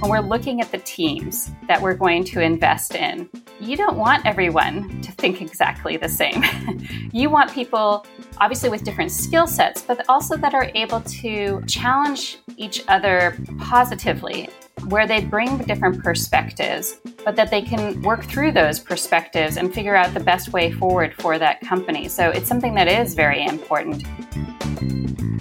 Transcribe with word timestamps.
When 0.00 0.10
we're 0.10 0.20
looking 0.20 0.60
at 0.60 0.70
the 0.70 0.78
teams 0.78 1.50
that 1.66 1.80
we're 1.80 1.94
going 1.94 2.24
to 2.24 2.40
invest 2.40 2.94
in, 2.94 3.28
you 3.60 3.76
don't 3.76 3.96
want 3.96 4.24
everyone 4.24 5.02
to 5.02 5.12
think 5.12 5.42
exactly 5.42 5.96
the 5.96 6.08
same. 6.08 6.42
you 7.12 7.28
want 7.28 7.52
people, 7.52 8.06
obviously, 8.38 8.68
with 8.70 8.84
different 8.84 9.10
skill 9.10 9.46
sets, 9.46 9.82
but 9.82 10.02
also 10.08 10.36
that 10.36 10.54
are 10.54 10.70
able 10.74 11.00
to 11.02 11.62
challenge 11.66 12.38
each 12.56 12.84
other 12.88 13.38
positively, 13.58 14.48
where 14.88 15.06
they 15.06 15.22
bring 15.22 15.58
different 15.58 16.02
perspectives, 16.02 17.00
but 17.24 17.36
that 17.36 17.50
they 17.50 17.60
can 17.62 18.00
work 18.02 18.24
through 18.24 18.52
those 18.52 18.78
perspectives 18.78 19.56
and 19.58 19.74
figure 19.74 19.94
out 19.94 20.14
the 20.14 20.20
best 20.20 20.52
way 20.52 20.72
forward 20.72 21.14
for 21.14 21.38
that 21.38 21.60
company. 21.60 22.08
So 22.08 22.30
it's 22.30 22.48
something 22.48 22.74
that 22.74 22.88
is 22.88 23.14
very 23.14 23.44
important. 23.44 24.04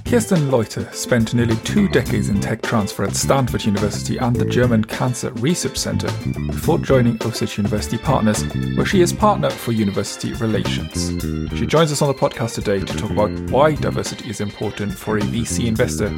Kirsten 0.05 0.51
Leute 0.51 0.93
spent 0.93 1.33
nearly 1.33 1.55
two 1.57 1.87
decades 1.87 2.29
in 2.29 2.39
tech 2.39 2.61
transfer 2.61 3.03
at 3.03 3.15
Stanford 3.15 3.65
University 3.65 4.17
and 4.17 4.35
the 4.35 4.45
German 4.45 4.83
Cancer 4.83 5.31
Research 5.33 5.77
Center 5.77 6.07
before 6.47 6.77
joining 6.77 7.15
Osage 7.23 7.57
University 7.57 7.97
Partners, 7.97 8.43
where 8.75 8.85
she 8.85 9.01
is 9.01 9.11
partner 9.11 9.49
for 9.49 9.71
university 9.71 10.33
relations. 10.33 11.09
She 11.57 11.65
joins 11.65 11.91
us 11.91 12.01
on 12.01 12.09
the 12.09 12.13
podcast 12.13 12.55
today 12.55 12.79
to 12.79 12.97
talk 12.97 13.09
about 13.09 13.31
why 13.49 13.75
diversity 13.75 14.29
is 14.29 14.39
important 14.41 14.93
for 14.93 15.17
a 15.17 15.21
VC 15.21 15.65
investor, 15.65 16.09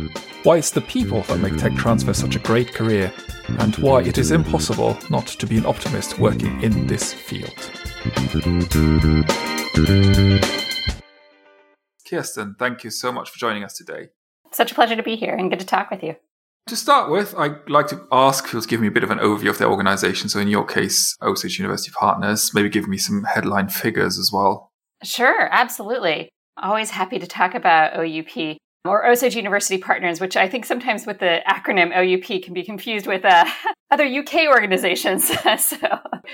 why 0.44 0.58
it's 0.58 0.72
the 0.72 0.82
people 0.82 1.22
that 1.24 1.40
make 1.40 1.56
tech 1.58 1.74
transfer 1.76 2.14
such 2.14 2.36
a 2.36 2.40
great 2.40 2.74
career, 2.74 3.14
and 3.60 3.76
why 3.78 4.02
it 4.02 4.18
is 4.18 4.32
impossible 4.32 4.98
not 5.10 5.28
to 5.28 5.48
be 5.48 5.58
an 5.58 5.66
optimist 5.66 6.20
working 6.20 6.62
in 6.62 6.88
this 6.88 7.14
field. 7.14 7.54
Kirsten, 12.16 12.56
thank 12.58 12.86
you 12.86 12.90
so 12.90 13.12
much 13.12 13.30
for 13.30 13.38
joining 13.38 13.64
us 13.66 13.76
today. 13.76 14.08
Such 14.52 14.72
a 14.72 14.76
pleasure 14.76 14.96
to 14.96 15.04
be 15.04 15.18
here 15.18 15.36
and 15.36 15.50
good 15.50 15.60
to 15.60 15.66
talk 15.66 15.92
with 15.92 16.02
you. 16.02 16.16
To 16.68 16.76
start 16.78 17.12
with, 17.12 17.36
I'd 17.38 17.70
like 17.70 17.88
to 17.88 18.08
ask 18.10 18.48
who's 18.48 18.66
give 18.66 18.80
me 18.80 18.88
a 18.88 18.92
bit 18.92 19.04
of 19.04 19.12
an 19.12 19.20
overview 19.20 19.50
of 19.50 19.58
their 19.58 19.70
organization. 19.70 20.30
So, 20.30 20.40
in 20.40 20.48
your 20.48 20.66
case, 20.66 21.16
Osage 21.22 21.60
University 21.60 21.92
Partners, 21.92 22.52
maybe 22.54 22.70
give 22.70 22.88
me 22.88 22.98
some 22.98 23.26
headline 23.26 23.68
figures 23.68 24.18
as 24.18 24.32
well. 24.32 24.72
Sure, 25.04 25.50
absolutely. 25.52 26.30
Always 26.58 26.90
happy 26.92 27.20
to 27.20 27.28
talk 27.28 27.54
about 27.54 28.00
OUP 28.00 28.58
or 28.86 29.06
Osage 29.06 29.36
University 29.36 29.78
Partners, 29.78 30.22
which 30.22 30.38
I 30.38 30.48
think 30.48 30.66
sometimes 30.66 31.06
with 31.06 31.20
the 31.20 31.42
acronym 31.48 31.92
OUP 31.94 32.42
can 32.42 32.54
be 32.54 32.64
confused 32.64 33.08
with 33.08 33.26
uh, 33.26 33.46
other 33.92 34.06
UK 34.06 34.48
organizations. 34.48 35.28
so, 35.60 35.78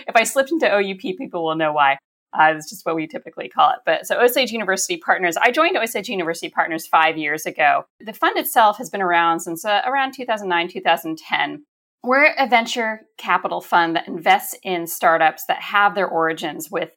if 0.08 0.16
I 0.16 0.24
slipped 0.26 0.52
into 0.52 0.72
OUP, 0.72 1.18
people 1.18 1.44
will 1.44 1.56
know 1.56 1.74
why. 1.74 1.98
Uh, 2.34 2.54
it's 2.56 2.70
just 2.70 2.86
what 2.86 2.96
we 2.96 3.08
typically 3.08 3.50
call 3.50 3.72
it. 3.72 3.80
But 3.86 4.08
so 4.08 4.20
Osage 4.20 4.52
University 4.52 4.98
Partners, 4.98 5.36
I 5.38 5.52
joined 5.52 5.78
Osage 5.78 6.10
University 6.10 6.50
Partners 6.50 6.88
five 6.88 7.18
years 7.18 7.46
ago. 7.46 7.86
The 8.00 8.14
fund 8.14 8.38
itself 8.38 8.78
has 8.78 8.90
been 8.90 9.02
around 9.02 9.42
since 9.42 9.66
uh, 9.66 9.82
around 9.86 10.14
2009, 10.14 10.70
2010. 10.70 11.66
We're 12.04 12.34
a 12.38 12.48
venture 12.48 13.02
capital 13.18 13.62
fund 13.62 13.96
that 13.96 14.08
invests 14.08 14.56
in 14.64 14.88
startups 14.88 15.46
that 15.48 15.62
have 15.62 15.94
their 15.94 16.08
origins 16.08 16.72
with 16.72 16.92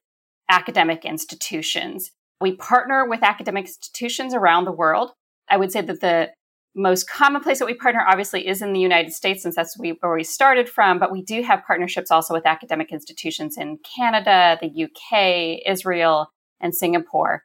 academic 0.48 1.05
institutions. 1.05 2.10
We 2.40 2.56
partner 2.56 3.08
with 3.08 3.22
academic 3.22 3.66
institutions 3.66 4.34
around 4.34 4.64
the 4.64 4.72
world. 4.72 5.12
I 5.48 5.56
would 5.56 5.72
say 5.72 5.82
that 5.82 6.00
the 6.00 6.30
most 6.75 7.08
common 7.08 7.42
place 7.42 7.61
that 7.61 7.67
we 7.67 7.75
partner 7.75 8.05
obviously 8.06 8.47
is 8.47 8.61
in 8.61 8.72
the 8.72 8.80
United 8.80 9.12
States, 9.12 9.42
since 9.42 9.55
that's 9.55 9.77
where 9.78 10.14
we 10.14 10.25
started 10.25 10.69
from. 10.69 10.98
But 10.98 11.12
we 11.12 11.22
do 11.22 11.42
have 11.42 11.64
partnerships 11.67 12.11
also 12.11 12.34
with 12.34 12.47
academic 12.47 12.92
institutions 12.92 13.56
in 13.56 13.78
Canada, 13.78 14.58
the 14.61 14.84
UK, 14.84 15.61
Israel, 15.67 16.30
and 16.61 16.75
Singapore. 16.75 17.45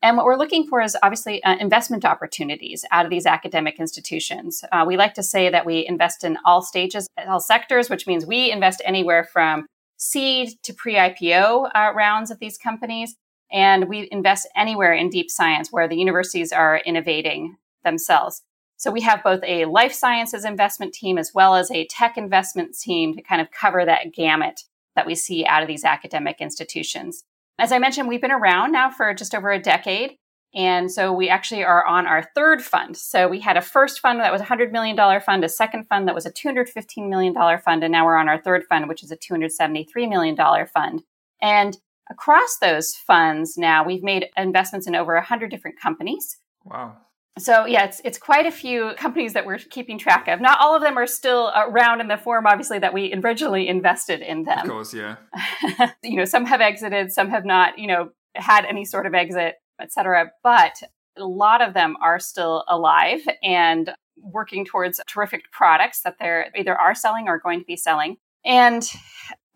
And 0.00 0.16
what 0.16 0.26
we're 0.26 0.36
looking 0.36 0.64
for 0.66 0.80
is 0.80 0.96
obviously 1.02 1.42
uh, 1.42 1.56
investment 1.56 2.04
opportunities 2.04 2.84
out 2.92 3.04
of 3.04 3.10
these 3.10 3.26
academic 3.26 3.80
institutions. 3.80 4.62
Uh, 4.70 4.84
we 4.86 4.96
like 4.96 5.14
to 5.14 5.24
say 5.24 5.50
that 5.50 5.66
we 5.66 5.84
invest 5.88 6.22
in 6.22 6.38
all 6.44 6.62
stages, 6.62 7.08
all 7.26 7.40
sectors, 7.40 7.90
which 7.90 8.06
means 8.06 8.24
we 8.24 8.52
invest 8.52 8.80
anywhere 8.84 9.24
from 9.24 9.66
seed 9.96 10.50
to 10.62 10.72
pre 10.72 10.94
IPO 10.94 11.70
uh, 11.74 11.92
rounds 11.96 12.30
of 12.30 12.38
these 12.38 12.56
companies. 12.56 13.16
And 13.50 13.88
we 13.88 14.08
invest 14.12 14.46
anywhere 14.54 14.92
in 14.92 15.10
deep 15.10 15.30
science 15.30 15.72
where 15.72 15.88
the 15.88 15.96
universities 15.96 16.52
are 16.52 16.80
innovating 16.84 17.56
themselves. 17.82 18.42
So 18.78 18.92
we 18.92 19.00
have 19.00 19.24
both 19.24 19.42
a 19.42 19.64
life 19.64 19.92
sciences 19.92 20.44
investment 20.44 20.94
team 20.94 21.18
as 21.18 21.34
well 21.34 21.56
as 21.56 21.68
a 21.70 21.86
tech 21.86 22.16
investment 22.16 22.78
team 22.78 23.14
to 23.16 23.22
kind 23.22 23.40
of 23.40 23.50
cover 23.50 23.84
that 23.84 24.14
gamut 24.14 24.62
that 24.94 25.04
we 25.04 25.16
see 25.16 25.44
out 25.44 25.62
of 25.62 25.68
these 25.68 25.84
academic 25.84 26.40
institutions. 26.40 27.24
As 27.58 27.72
I 27.72 27.80
mentioned, 27.80 28.08
we've 28.08 28.20
been 28.20 28.30
around 28.30 28.70
now 28.70 28.88
for 28.88 29.12
just 29.14 29.34
over 29.34 29.50
a 29.50 29.60
decade. 29.60 30.16
And 30.54 30.90
so 30.90 31.12
we 31.12 31.28
actually 31.28 31.64
are 31.64 31.84
on 31.84 32.06
our 32.06 32.30
third 32.36 32.62
fund. 32.62 32.96
So 32.96 33.26
we 33.26 33.40
had 33.40 33.56
a 33.56 33.62
first 33.62 33.98
fund 33.98 34.20
that 34.20 34.32
was 34.32 34.42
a 34.42 34.46
$100 34.46 34.70
million 34.70 34.96
fund, 35.20 35.42
a 35.42 35.48
second 35.48 35.88
fund 35.88 36.06
that 36.06 36.14
was 36.14 36.24
a 36.24 36.32
$215 36.32 37.08
million 37.08 37.34
fund, 37.34 37.82
and 37.82 37.92
now 37.92 38.06
we're 38.06 38.16
on 38.16 38.28
our 38.28 38.40
third 38.40 38.64
fund, 38.64 38.88
which 38.88 39.02
is 39.02 39.10
a 39.10 39.16
$273 39.16 40.08
million 40.08 40.36
fund. 40.66 41.02
And 41.42 41.76
across 42.08 42.58
those 42.60 42.94
funds 42.94 43.58
now, 43.58 43.84
we've 43.84 44.04
made 44.04 44.28
investments 44.36 44.86
in 44.86 44.94
over 44.94 45.14
100 45.14 45.50
different 45.50 45.78
companies. 45.80 46.38
Wow 46.64 46.96
so 47.38 47.66
yeah, 47.66 47.84
it's 47.84 48.00
it's 48.04 48.18
quite 48.18 48.46
a 48.46 48.50
few 48.50 48.92
companies 48.96 49.32
that 49.34 49.46
we're 49.46 49.58
keeping 49.58 49.98
track 49.98 50.28
of. 50.28 50.40
Not 50.40 50.58
all 50.60 50.74
of 50.74 50.82
them 50.82 50.96
are 50.96 51.06
still 51.06 51.52
around 51.54 52.00
in 52.00 52.08
the 52.08 52.16
form, 52.16 52.46
obviously, 52.46 52.78
that 52.80 52.92
we 52.92 53.14
originally 53.14 53.68
invested 53.68 54.20
in 54.20 54.44
them. 54.44 54.58
Of 54.58 54.68
course, 54.68 54.94
yeah. 54.94 55.16
you 56.02 56.16
know, 56.16 56.24
some 56.24 56.46
have 56.46 56.60
exited, 56.60 57.12
some 57.12 57.30
have 57.30 57.44
not. 57.44 57.78
You 57.78 57.86
know, 57.86 58.10
had 58.34 58.64
any 58.64 58.84
sort 58.84 59.06
of 59.06 59.14
exit, 59.14 59.56
etc. 59.80 60.32
But 60.42 60.82
a 61.16 61.24
lot 61.24 61.60
of 61.60 61.74
them 61.74 61.96
are 62.00 62.18
still 62.18 62.64
alive 62.68 63.20
and 63.42 63.90
working 64.16 64.64
towards 64.64 65.00
terrific 65.06 65.50
products 65.52 66.02
that 66.02 66.16
they're 66.18 66.50
either 66.56 66.76
are 66.76 66.94
selling 66.94 67.28
or 67.28 67.38
going 67.38 67.60
to 67.60 67.66
be 67.66 67.76
selling. 67.76 68.16
And 68.44 68.88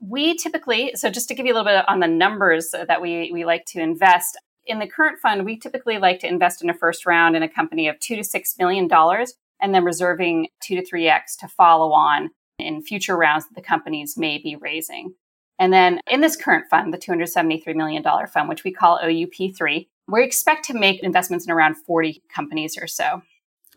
we 0.00 0.36
typically, 0.36 0.92
so 0.94 1.10
just 1.10 1.28
to 1.28 1.34
give 1.34 1.46
you 1.46 1.52
a 1.52 1.56
little 1.56 1.70
bit 1.70 1.88
on 1.88 2.00
the 2.00 2.08
numbers 2.08 2.70
that 2.72 3.00
we, 3.00 3.30
we 3.32 3.44
like 3.44 3.64
to 3.66 3.80
invest, 3.80 4.38
in 4.66 4.78
the 4.78 4.86
current 4.86 5.18
fund, 5.18 5.44
we 5.44 5.58
typically 5.58 5.98
like 5.98 6.20
to 6.20 6.28
invest 6.28 6.62
in 6.62 6.70
a 6.70 6.74
first 6.74 7.06
round 7.06 7.36
in 7.36 7.42
a 7.42 7.48
company 7.48 7.88
of 7.88 7.98
two 7.98 8.16
to 8.16 8.24
six 8.24 8.56
million 8.58 8.88
dollars 8.88 9.34
and 9.60 9.74
then 9.74 9.84
reserving 9.84 10.48
two 10.62 10.76
to 10.76 10.84
three 10.84 11.08
X 11.08 11.36
to 11.36 11.48
follow 11.48 11.92
on 11.92 12.30
in 12.58 12.82
future 12.82 13.16
rounds 13.16 13.46
that 13.48 13.54
the 13.54 13.62
companies 13.62 14.16
may 14.16 14.38
be 14.38 14.56
raising. 14.56 15.14
And 15.58 15.72
then 15.72 16.00
in 16.10 16.20
this 16.20 16.36
current 16.36 16.68
fund, 16.68 16.92
the 16.92 16.98
$273 16.98 17.74
million 17.76 18.02
fund, 18.02 18.48
which 18.48 18.64
we 18.64 18.72
call 18.72 18.98
OUP3, 18.98 19.86
we 20.08 20.24
expect 20.24 20.64
to 20.66 20.74
make 20.74 21.02
investments 21.02 21.46
in 21.46 21.52
around 21.52 21.76
40 21.76 22.22
companies 22.34 22.76
or 22.76 22.86
so. 22.86 23.22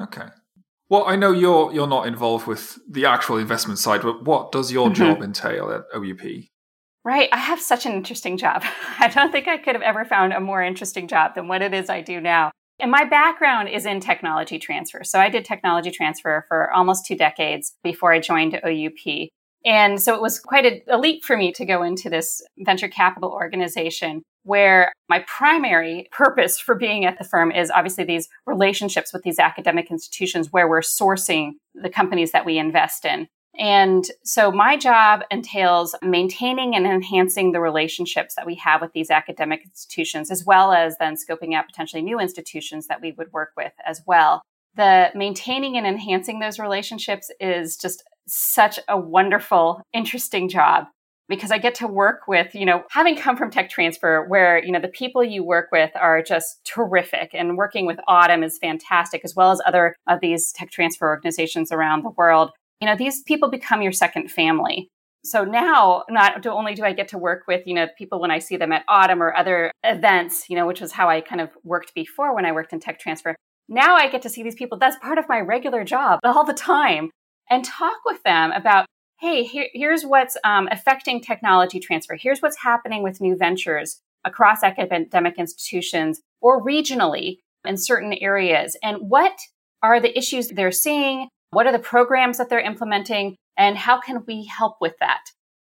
Okay. 0.02 0.28
Well, 0.90 1.06
I 1.08 1.16
know 1.16 1.32
you're 1.32 1.74
you're 1.74 1.88
not 1.88 2.06
involved 2.06 2.46
with 2.46 2.78
the 2.88 3.06
actual 3.06 3.38
investment 3.38 3.80
side, 3.80 4.02
but 4.02 4.24
what 4.24 4.52
does 4.52 4.72
your 4.72 4.90
mm-hmm. 4.90 5.04
job 5.04 5.22
entail 5.24 5.72
at 5.72 5.84
OUP? 5.96 6.46
Right. 7.06 7.30
I 7.32 7.38
have 7.38 7.62
such 7.62 7.86
an 7.86 7.92
interesting 7.92 8.36
job. 8.36 8.64
I 9.00 9.08
don't 9.10 9.32
think 9.32 9.48
I 9.48 9.58
could 9.58 9.76
have 9.76 9.84
ever 9.84 10.06
found 10.06 10.34
a 10.34 10.40
more 10.40 10.64
interesting 10.64 11.08
job 11.08 11.36
than 11.36 11.48
what 11.48 11.62
it 11.62 11.72
is 11.74 11.88
I 11.88 12.02
do 12.02 12.20
now. 12.20 12.52
And 12.80 12.90
my 12.92 13.06
background 13.06 13.70
is 13.70 13.86
in 13.86 14.00
technology 14.00 14.58
transfer. 14.58 15.04
So 15.04 15.20
I 15.20 15.30
did 15.30 15.46
technology 15.46 15.92
transfer 15.92 16.44
for 16.48 16.74
almost 16.74 17.06
two 17.06 17.16
decades 17.16 17.76
before 17.84 18.12
I 18.12 18.20
joined 18.20 18.56
OUP. 18.56 19.30
And 19.64 20.02
so 20.02 20.16
it 20.16 20.22
was 20.22 20.40
quite 20.40 20.66
a, 20.66 20.84
a 20.90 20.98
leap 20.98 21.24
for 21.24 21.38
me 21.38 21.52
to 21.54 21.66
go 21.66 21.84
into 21.84 22.10
this 22.10 22.42
venture 22.58 22.90
capital 22.90 23.32
organization 23.32 24.24
where 24.44 24.92
my 25.08 25.24
primary 25.28 26.08
purpose 26.12 26.60
for 26.60 26.76
being 26.76 27.06
at 27.06 27.18
the 27.18 27.24
firm 27.24 27.52
is 27.52 27.72
obviously 27.72 28.04
these 28.04 28.30
relationships 28.46 29.14
with 29.14 29.24
these 29.24 29.40
academic 29.40 29.90
institutions 29.90 30.52
where 30.52 30.68
we're 30.68 30.82
sourcing 30.82 31.52
the 31.76 31.90
companies 31.90 32.32
that 32.32 32.46
we 32.46 32.58
invest 32.58 33.06
in. 33.06 33.28
And 33.58 34.06
so 34.24 34.52
my 34.52 34.78
job 34.78 35.22
entails 35.32 35.96
maintaining 36.02 36.76
and 36.76 36.86
enhancing 36.86 37.52
the 37.52 37.62
relationships 37.62 38.36
that 38.36 38.46
we 38.46 38.56
have 38.56 38.82
with 38.82 38.94
these 38.94 39.10
academic 39.10 39.64
institutions, 39.64 40.30
as 40.30 40.46
well 40.46 40.74
as 40.74 40.98
then 40.98 41.16
scoping 41.16 41.54
out 41.54 41.68
potentially 41.68 42.02
new 42.02 42.20
institutions 42.20 42.88
that 42.88 43.02
we 43.02 43.14
would 43.14 43.32
work 43.32 43.52
with 43.56 43.74
as 43.86 44.02
well. 44.06 44.42
The 44.76 45.10
maintaining 45.16 45.78
and 45.78 45.88
enhancing 45.88 46.40
those 46.40 46.60
relationships 46.60 47.32
is 47.40 47.78
just 47.78 48.04
such 48.28 48.80
a 48.90 48.98
wonderful, 48.98 49.82
interesting 49.94 50.50
job 50.50 50.86
because 51.28 51.52
I 51.52 51.58
get 51.58 51.76
to 51.76 51.88
work 51.88 52.28
with, 52.28 52.54
you 52.54 52.66
know, 52.66 52.84
having 52.92 53.16
come 53.16 53.36
from 53.38 53.50
tech 53.50 53.70
transfer 53.70 54.26
where, 54.28 54.64
you 54.64 54.72
know, 54.72 54.82
the 54.82 54.88
people 54.88 55.24
you 55.24 55.44
work 55.44 55.70
with 55.72 55.92
are 55.96 56.22
just 56.22 56.64
terrific 56.66 57.32
and 57.34 57.58
working 57.58 57.86
with 57.86 57.98
AUTM 58.08 58.44
is 58.44 58.60
fantastic 58.60 59.22
as 59.24 59.36
well 59.36 59.52
as 59.52 59.62
other 59.66 59.96
of 60.08 60.20
these 60.20 60.52
tech 60.52 60.70
transfer 60.72 61.08
organizations 61.08 61.72
around 61.72 62.04
the 62.04 62.12
world 62.12 62.52
you 62.82 62.88
know, 62.88 62.96
these 62.96 63.24
people 63.24 63.50
become 63.50 63.82
your 63.82 63.92
second 63.92 64.32
family. 64.32 64.90
So 65.24 65.44
now, 65.44 66.04
not 66.08 66.46
only 66.46 66.76
do 66.76 66.84
I 66.84 66.94
get 66.94 67.08
to 67.10 67.18
work 67.18 67.46
with, 67.48 67.66
you 67.66 67.74
know, 67.74 67.88
people 67.98 68.22
when 68.22 68.30
I 68.30 68.38
see 68.38 68.58
them 68.58 68.72
at 68.72 68.86
AUTM 68.88 69.20
or 69.20 69.36
other 69.36 69.72
events, 69.84 70.50
you 70.50 70.56
know, 70.56 70.68
which 70.68 70.82
was 70.82 70.92
how 70.92 71.10
I 71.10 71.22
kind 71.22 71.42
of 71.42 71.50
worked 71.64 71.96
before 71.96 72.36
when 72.36 72.46
I 72.46 72.52
worked 72.52 72.74
in 72.74 72.80
tech 72.80 73.00
transfer. 73.00 73.36
Now 73.68 73.96
I 73.96 74.08
get 74.08 74.22
to 74.22 74.30
see 74.30 74.44
these 74.44 74.54
people. 74.54 74.78
That's 74.78 74.98
part 74.98 75.18
of 75.18 75.28
my 75.28 75.40
regular 75.40 75.84
job 75.84 76.20
all 76.24 76.46
the 76.46 76.54
time 76.54 77.10
and 77.50 77.66
talk 77.66 77.98
with 78.06 78.22
them 78.24 78.52
about, 78.52 78.86
hey, 79.20 79.44
here, 79.44 79.68
here's 79.74 80.06
what's 80.06 80.38
um, 80.44 80.68
affecting 80.72 81.22
technology 81.22 81.80
transfer. 81.80 82.16
Here's 82.16 82.42
what's 82.42 82.62
happening 82.62 83.02
with 83.02 83.22
new 83.22 83.36
ventures 83.36 84.02
across 84.24 84.64
academic 84.64 85.40
institutions 85.40 86.22
or 86.42 86.64
regionally 86.64 87.38
in 87.66 87.78
certain 87.78 88.14
areas. 88.14 88.78
And 88.84 89.10
what 89.10 89.38
are 89.82 90.00
the 90.00 90.16
issues 90.16 90.50
they're 90.50 90.72
seeing? 90.72 91.30
What 91.52 91.68
are 91.68 91.72
the 91.72 91.80
programs 91.80 92.38
that 92.38 92.50
they're 92.50 92.60
implementing? 92.60 93.36
And 93.58 93.78
how 93.78 94.00
can 94.00 94.24
we 94.28 94.46
help 94.46 94.76
with 94.82 94.94
that? 95.00 95.22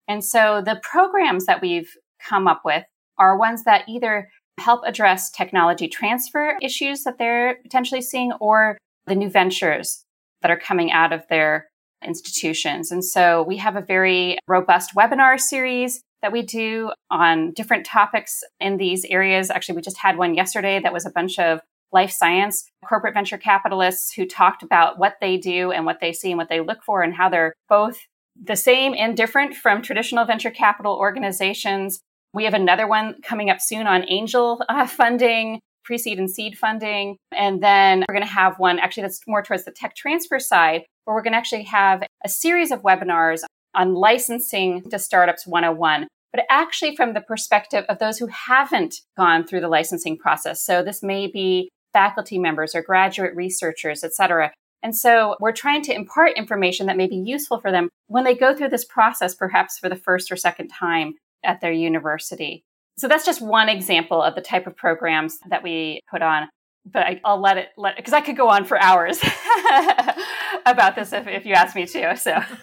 And 0.08 0.24
so 0.24 0.62
the 0.64 0.80
programs 0.84 1.46
that 1.46 1.62
we've 1.62 1.92
come 2.28 2.48
up 2.48 2.62
with 2.64 2.84
are 3.18 3.38
ones 3.38 3.64
that 3.64 3.86
either 3.88 4.30
help 4.60 4.82
address 4.86 5.32
technology 5.32 5.88
transfer 5.88 6.58
issues 6.62 7.04
that 7.04 7.18
they're 7.18 7.58
potentially 7.64 8.02
seeing 8.02 8.32
or 8.40 8.78
the 9.08 9.16
new 9.16 9.30
ventures 9.30 10.04
that 10.42 10.52
are 10.52 10.60
coming 10.60 10.92
out 10.92 11.14
of 11.14 11.24
their 11.30 11.68
institutions. 12.06 12.92
And 12.92 13.04
so 13.04 13.44
we 13.44 13.58
have 13.58 13.76
a 13.76 13.82
very 13.82 14.38
robust 14.48 14.96
webinar 14.96 15.40
series 15.40 16.02
that 16.22 16.32
we 16.32 16.42
do 16.42 16.92
on 17.10 17.52
different 17.52 17.86
topics 17.86 18.44
in 18.60 18.78
these 18.78 19.06
areas. 19.06 19.50
Actually, 19.50 19.76
we 19.78 19.82
just 19.82 19.98
had 19.98 20.18
one 20.18 20.36
yesterday 20.36 20.80
that 20.80 20.94
was 20.94 21.06
a 21.06 21.12
bunch 21.12 21.40
of 21.40 21.62
life 21.92 22.12
science 22.12 22.66
corporate 22.88 23.14
venture 23.14 23.38
capitalists 23.38 24.14
who 24.14 24.26
talked 24.26 24.64
about 24.64 24.98
what 24.98 25.16
they 25.22 25.38
do 25.38 25.72
and 25.72 25.86
what 25.86 26.00
they 26.00 26.14
see 26.14 26.32
and 26.32 26.38
what 26.38 26.50
they 26.50 26.60
look 26.60 26.84
for 26.84 27.02
and 27.02 27.14
how 27.14 27.30
they're 27.30 27.54
both 27.70 28.00
the 28.42 28.56
same 28.56 28.94
and 28.98 29.18
different 29.18 29.56
from 29.56 29.82
traditional 29.82 30.26
venture 30.26 30.52
capital 30.52 30.96
organizations. 30.96 32.00
We 32.34 32.46
have 32.46 32.54
another 32.54 32.88
one 32.88 33.16
coming 33.22 33.50
up 33.50 33.60
soon 33.60 33.88
on 33.88 34.10
angel 34.10 34.64
uh, 34.70 34.88
funding, 34.88 35.60
pre 35.84 35.98
seed 35.98 36.18
and 36.18 36.30
seed 36.30 36.58
funding. 36.58 37.18
And 37.32 37.62
then 37.62 38.06
we're 38.08 38.16
going 38.16 38.28
to 38.28 38.34
have 38.34 38.58
one 38.58 38.80
actually 38.80 39.04
that's 39.04 39.22
more 39.28 39.44
towards 39.44 39.66
the 39.66 39.72
tech 39.72 39.96
transfer 39.96 40.40
side, 40.40 40.84
where 41.06 41.16
we're 41.16 41.24
going 41.24 41.34
to 41.34 41.40
actually 41.40 41.64
have 41.64 42.04
a 42.24 42.30
series 42.30 42.72
of 42.72 42.82
webinars 42.82 43.42
on 43.76 43.94
licensing 43.94 44.82
to 44.90 45.00
startups 45.00 45.46
101 45.46 46.08
but 46.34 46.46
actually 46.50 46.96
from 46.96 47.14
the 47.14 47.22
perspective 47.22 47.86
of 47.90 48.00
those 48.00 48.18
who 48.18 48.28
haven't 48.28 48.96
gone 49.18 49.46
through 49.46 49.60
the 49.60 49.68
licensing 49.68 50.18
process. 50.18 50.64
So 50.64 50.82
this 50.84 51.04
may 51.04 51.28
be 51.28 51.70
faculty 51.94 52.40
members 52.40 52.76
or 52.76 52.82
graduate 52.82 53.36
researchers, 53.36 54.04
et 54.04 54.14
cetera. 54.14 54.52
And 54.84 54.96
so 54.96 55.36
we're 55.40 55.52
trying 55.52 55.84
to 55.84 55.94
impart 55.94 56.34
information 56.38 56.88
that 56.88 56.98
may 56.98 57.08
be 57.08 57.16
useful 57.16 57.60
for 57.60 57.72
them 57.72 57.90
when 58.08 58.24
they 58.24 58.36
go 58.36 58.56
through 58.56 58.70
this 58.70 58.86
process, 58.86 59.36
perhaps 59.36 59.78
for 59.78 59.90
the 59.90 59.96
first 59.96 60.32
or 60.32 60.36
second 60.36 60.70
time 60.70 61.14
at 61.44 61.62
their 61.62 61.72
university. 61.72 62.64
So 62.98 63.08
that's 63.08 63.26
just 63.26 63.42
one 63.42 63.70
example 63.70 64.22
of 64.22 64.36
the 64.36 64.42
type 64.42 64.68
of 64.68 64.76
programs 64.76 65.38
that 65.50 65.64
we 65.64 66.02
put 66.10 66.22
on. 66.22 66.50
But 66.84 67.04
I, 67.04 67.22
will 67.24 67.40
let 67.40 67.58
it 67.58 67.70
let 67.78 67.96
because 67.96 68.14
I 68.14 68.22
could 68.22 68.36
go 68.36 68.50
on 68.50 68.66
for 68.66 68.76
hours 68.82 69.20
about 70.66 70.96
this 70.96 71.14
if, 71.14 71.28
if 71.28 71.46
you 71.46 71.54
ask 71.54 71.76
me 71.76 71.86
to. 71.86 72.18
So 72.18 72.32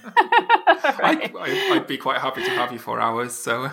right. 0.98 1.32
I, 1.38 1.68
would 1.70 1.86
be 1.86 1.96
quite 1.96 2.18
happy 2.18 2.42
to 2.42 2.50
have 2.50 2.72
you 2.72 2.80
for 2.80 3.00
hours. 3.00 3.32
So 3.32 3.70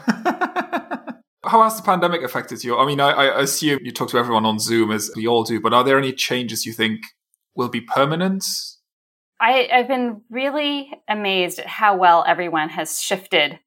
how 1.47 1.63
has 1.63 1.77
the 1.77 1.83
pandemic 1.83 2.21
affected 2.21 2.63
you? 2.63 2.77
I 2.77 2.85
mean, 2.85 2.99
I, 2.99 3.11
I 3.11 3.41
assume 3.41 3.79
you 3.83 3.91
talk 3.91 4.09
to 4.09 4.17
everyone 4.17 4.45
on 4.45 4.59
Zoom 4.59 4.91
as 4.91 5.11
we 5.15 5.27
all 5.27 5.43
do, 5.43 5.59
but 5.61 5.73
are 5.73 5.83
there 5.83 5.97
any 5.97 6.13
changes 6.13 6.65
you 6.65 6.73
think 6.73 7.01
will 7.55 7.69
be 7.69 7.81
permanent? 7.81 8.45
I, 9.39 9.67
I've 9.71 9.87
been 9.87 10.21
really 10.29 10.91
amazed 11.07 11.59
at 11.59 11.67
how 11.67 11.97
well 11.97 12.23
everyone 12.27 12.69
has 12.69 13.01
shifted 13.01 13.59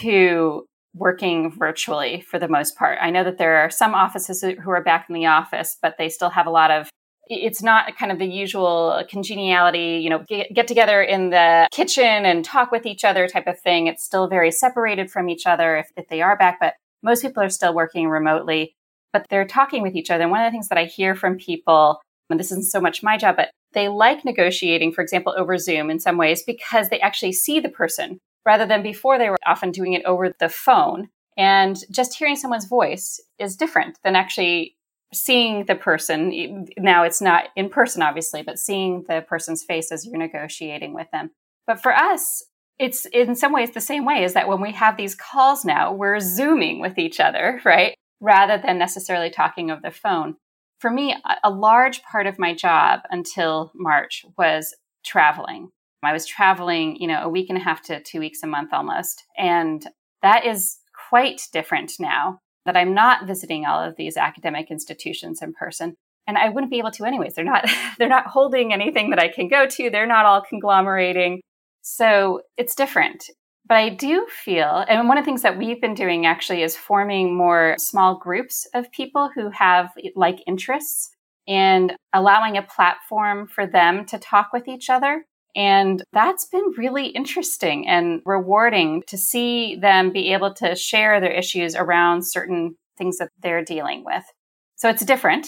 to 0.00 0.66
working 0.94 1.52
virtually 1.56 2.22
for 2.22 2.38
the 2.38 2.48
most 2.48 2.76
part. 2.76 2.98
I 3.00 3.10
know 3.10 3.24
that 3.24 3.38
there 3.38 3.56
are 3.56 3.70
some 3.70 3.94
offices 3.94 4.42
who 4.42 4.70
are 4.70 4.82
back 4.82 5.06
in 5.08 5.14
the 5.14 5.26
office, 5.26 5.76
but 5.80 5.96
they 5.98 6.08
still 6.08 6.30
have 6.30 6.46
a 6.46 6.50
lot 6.50 6.70
of 6.70 6.90
it's 7.28 7.60
not 7.60 7.96
kind 7.96 8.12
of 8.12 8.20
the 8.20 8.26
usual 8.26 9.02
congeniality, 9.10 10.00
you 10.00 10.08
know, 10.08 10.24
get, 10.28 10.54
get, 10.54 10.68
together 10.68 11.02
in 11.02 11.30
the 11.30 11.66
kitchen 11.72 12.24
and 12.24 12.44
talk 12.44 12.70
with 12.70 12.86
each 12.86 13.04
other 13.04 13.26
type 13.26 13.48
of 13.48 13.58
thing. 13.60 13.88
It's 13.88 14.04
still 14.04 14.28
very 14.28 14.52
separated 14.52 15.10
from 15.10 15.28
each 15.28 15.44
other 15.44 15.76
if, 15.76 15.88
if 15.96 16.06
they 16.08 16.22
are 16.22 16.36
back, 16.36 16.58
but 16.60 16.74
most 17.06 17.22
people 17.22 17.42
are 17.42 17.48
still 17.48 17.72
working 17.72 18.08
remotely, 18.08 18.74
but 19.12 19.24
they're 19.30 19.46
talking 19.46 19.80
with 19.80 19.94
each 19.94 20.10
other. 20.10 20.24
And 20.24 20.30
one 20.30 20.42
of 20.42 20.46
the 20.46 20.50
things 20.50 20.68
that 20.68 20.76
I 20.76 20.84
hear 20.84 21.14
from 21.14 21.38
people, 21.38 22.00
and 22.28 22.38
this 22.38 22.50
isn't 22.50 22.64
so 22.64 22.80
much 22.80 23.02
my 23.02 23.16
job, 23.16 23.36
but 23.36 23.50
they 23.72 23.88
like 23.88 24.24
negotiating, 24.24 24.92
for 24.92 25.02
example, 25.02 25.34
over 25.38 25.56
Zoom 25.56 25.88
in 25.88 26.00
some 26.00 26.18
ways 26.18 26.42
because 26.42 26.88
they 26.88 27.00
actually 27.00 27.32
see 27.32 27.60
the 27.60 27.68
person 27.68 28.18
rather 28.44 28.66
than 28.66 28.82
before 28.82 29.18
they 29.18 29.30
were 29.30 29.38
often 29.46 29.70
doing 29.70 29.92
it 29.92 30.04
over 30.04 30.34
the 30.38 30.48
phone. 30.48 31.08
And 31.36 31.76
just 31.90 32.16
hearing 32.16 32.36
someone's 32.36 32.66
voice 32.66 33.20
is 33.38 33.56
different 33.56 33.98
than 34.02 34.16
actually 34.16 34.76
seeing 35.14 35.66
the 35.66 35.76
person. 35.76 36.66
Now 36.76 37.04
it's 37.04 37.20
not 37.20 37.44
in 37.54 37.68
person, 37.68 38.02
obviously, 38.02 38.42
but 38.42 38.58
seeing 38.58 39.04
the 39.08 39.24
person's 39.28 39.62
face 39.62 39.92
as 39.92 40.04
you're 40.04 40.18
negotiating 40.18 40.92
with 40.92 41.10
them. 41.12 41.30
But 41.66 41.80
for 41.80 41.94
us, 41.94 42.42
it's 42.78 43.06
in 43.06 43.34
some 43.34 43.52
ways 43.52 43.70
the 43.70 43.80
same 43.80 44.04
way 44.04 44.22
is 44.22 44.34
that 44.34 44.48
when 44.48 44.60
we 44.60 44.72
have 44.72 44.96
these 44.96 45.14
calls 45.14 45.64
now, 45.64 45.92
we're 45.92 46.20
zooming 46.20 46.80
with 46.80 46.98
each 46.98 47.20
other, 47.20 47.60
right? 47.64 47.94
Rather 48.20 48.58
than 48.58 48.78
necessarily 48.78 49.30
talking 49.30 49.70
over 49.70 49.80
the 49.82 49.90
phone. 49.90 50.36
For 50.78 50.90
me, 50.90 51.16
a 51.42 51.50
large 51.50 52.02
part 52.02 52.26
of 52.26 52.38
my 52.38 52.54
job 52.54 53.00
until 53.10 53.72
March 53.74 54.24
was 54.36 54.74
traveling. 55.04 55.70
I 56.06 56.12
was 56.12 56.26
traveling, 56.26 56.96
you 56.96 57.08
know, 57.08 57.22
a 57.22 57.28
week 57.28 57.48
and 57.48 57.58
a 57.58 57.62
half 57.62 57.82
to 57.84 58.02
two 58.02 58.20
weeks 58.20 58.42
a 58.42 58.46
month 58.46 58.72
almost. 58.72 59.24
And 59.36 59.84
that 60.22 60.46
is 60.46 60.78
quite 61.08 61.42
different 61.52 61.94
now 61.98 62.38
that 62.64 62.76
I'm 62.76 62.94
not 62.94 63.26
visiting 63.26 63.64
all 63.64 63.82
of 63.82 63.96
these 63.96 64.16
academic 64.16 64.70
institutions 64.70 65.40
in 65.42 65.52
person. 65.52 65.94
And 66.26 66.36
I 66.36 66.48
wouldn't 66.48 66.70
be 66.70 66.78
able 66.78 66.90
to 66.92 67.04
anyways. 67.04 67.34
They're 67.34 67.44
not 67.44 67.68
they're 67.98 68.08
not 68.08 68.26
holding 68.26 68.72
anything 68.72 69.10
that 69.10 69.18
I 69.18 69.28
can 69.28 69.48
go 69.48 69.66
to. 69.66 69.90
They're 69.90 70.06
not 70.06 70.26
all 70.26 70.42
conglomerating. 70.42 71.40
So 71.88 72.40
it's 72.56 72.74
different. 72.74 73.30
But 73.68 73.76
I 73.76 73.90
do 73.90 74.26
feel, 74.28 74.84
and 74.88 75.06
one 75.06 75.18
of 75.18 75.22
the 75.22 75.26
things 75.26 75.42
that 75.42 75.56
we've 75.56 75.80
been 75.80 75.94
doing 75.94 76.26
actually 76.26 76.64
is 76.64 76.76
forming 76.76 77.36
more 77.36 77.76
small 77.78 78.18
groups 78.18 78.66
of 78.74 78.90
people 78.90 79.30
who 79.32 79.50
have 79.50 79.92
like 80.16 80.42
interests 80.48 81.10
and 81.46 81.94
allowing 82.12 82.56
a 82.56 82.62
platform 82.62 83.46
for 83.46 83.68
them 83.68 84.04
to 84.06 84.18
talk 84.18 84.48
with 84.52 84.66
each 84.66 84.90
other. 84.90 85.24
And 85.54 86.02
that's 86.12 86.46
been 86.46 86.72
really 86.76 87.06
interesting 87.06 87.86
and 87.86 88.20
rewarding 88.24 89.04
to 89.06 89.16
see 89.16 89.76
them 89.76 90.10
be 90.10 90.32
able 90.32 90.54
to 90.54 90.74
share 90.74 91.20
their 91.20 91.32
issues 91.32 91.76
around 91.76 92.26
certain 92.26 92.74
things 92.98 93.18
that 93.18 93.30
they're 93.40 93.64
dealing 93.64 94.04
with. 94.04 94.24
So 94.74 94.88
it's 94.88 95.04
different. 95.04 95.46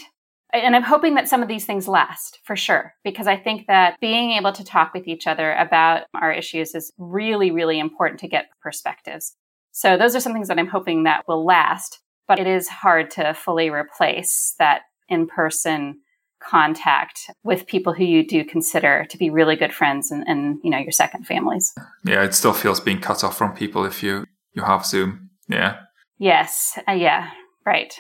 And 0.53 0.75
I'm 0.75 0.83
hoping 0.83 1.15
that 1.15 1.29
some 1.29 1.43
of 1.43 1.49
these 1.49 1.67
things 1.67 1.87
last 1.87 2.39
for 2.45 2.57
sure, 2.57 2.95
because 3.05 3.27
I 3.27 3.37
think 3.37 3.67
that 3.67 4.01
being 4.01 4.33
able 4.33 4.53
to 4.53 4.65
talk 4.65 4.95
with 4.95 5.07
each 5.07 5.27
other 5.27 5.53
about 5.53 6.05
our 6.15 6.33
issues 6.33 6.75
is 6.75 6.91
really, 6.97 7.51
really 7.51 7.79
important 7.79 8.21
to 8.21 8.29
get 8.29 8.49
perspectives. 8.63 9.35
So 9.73 9.97
those 9.97 10.17
are 10.17 10.21
some 10.21 10.33
things 10.33 10.49
that 10.49 10.59
I'm 10.59 10.67
hoping 10.67 11.05
that 11.05 11.25
will 11.29 11.45
last, 11.45 12.01
but 12.27 12.39
it 12.39 12.47
is 12.47 12.69
hard 12.69 13.11
to 13.13 13.35
fully 13.35 13.69
replace 13.69 14.55
that 14.59 14.83
in 15.09 15.27
person 15.27 16.01
contact 16.41 17.31
with 17.43 17.67
people 17.67 17.93
who 17.93 18.05
you 18.05 18.27
do 18.27 18.45
consider 18.45 19.05
to 19.11 19.19
be 19.19 19.29
really 19.29 19.57
good 19.57 19.75
friends 19.75 20.11
and, 20.11 20.25
and 20.29 20.59
you 20.63 20.71
know 20.71 20.79
your 20.79 20.93
second 20.93 21.27
families. 21.27 21.75
Yeah 22.05 22.23
it 22.23 22.33
still 22.33 22.53
feels 22.53 22.79
being 22.79 23.01
cut 23.01 23.25
off 23.25 23.37
from 23.37 23.55
people 23.55 23.85
if 23.85 24.03
you 24.03 24.25
you 24.53 24.63
have 24.63 24.87
zoom. 24.87 25.31
Yeah. 25.49 25.81
Yes. 26.19 26.79
Uh, 26.89 26.93
yeah. 26.93 27.31
Right. 27.65 27.95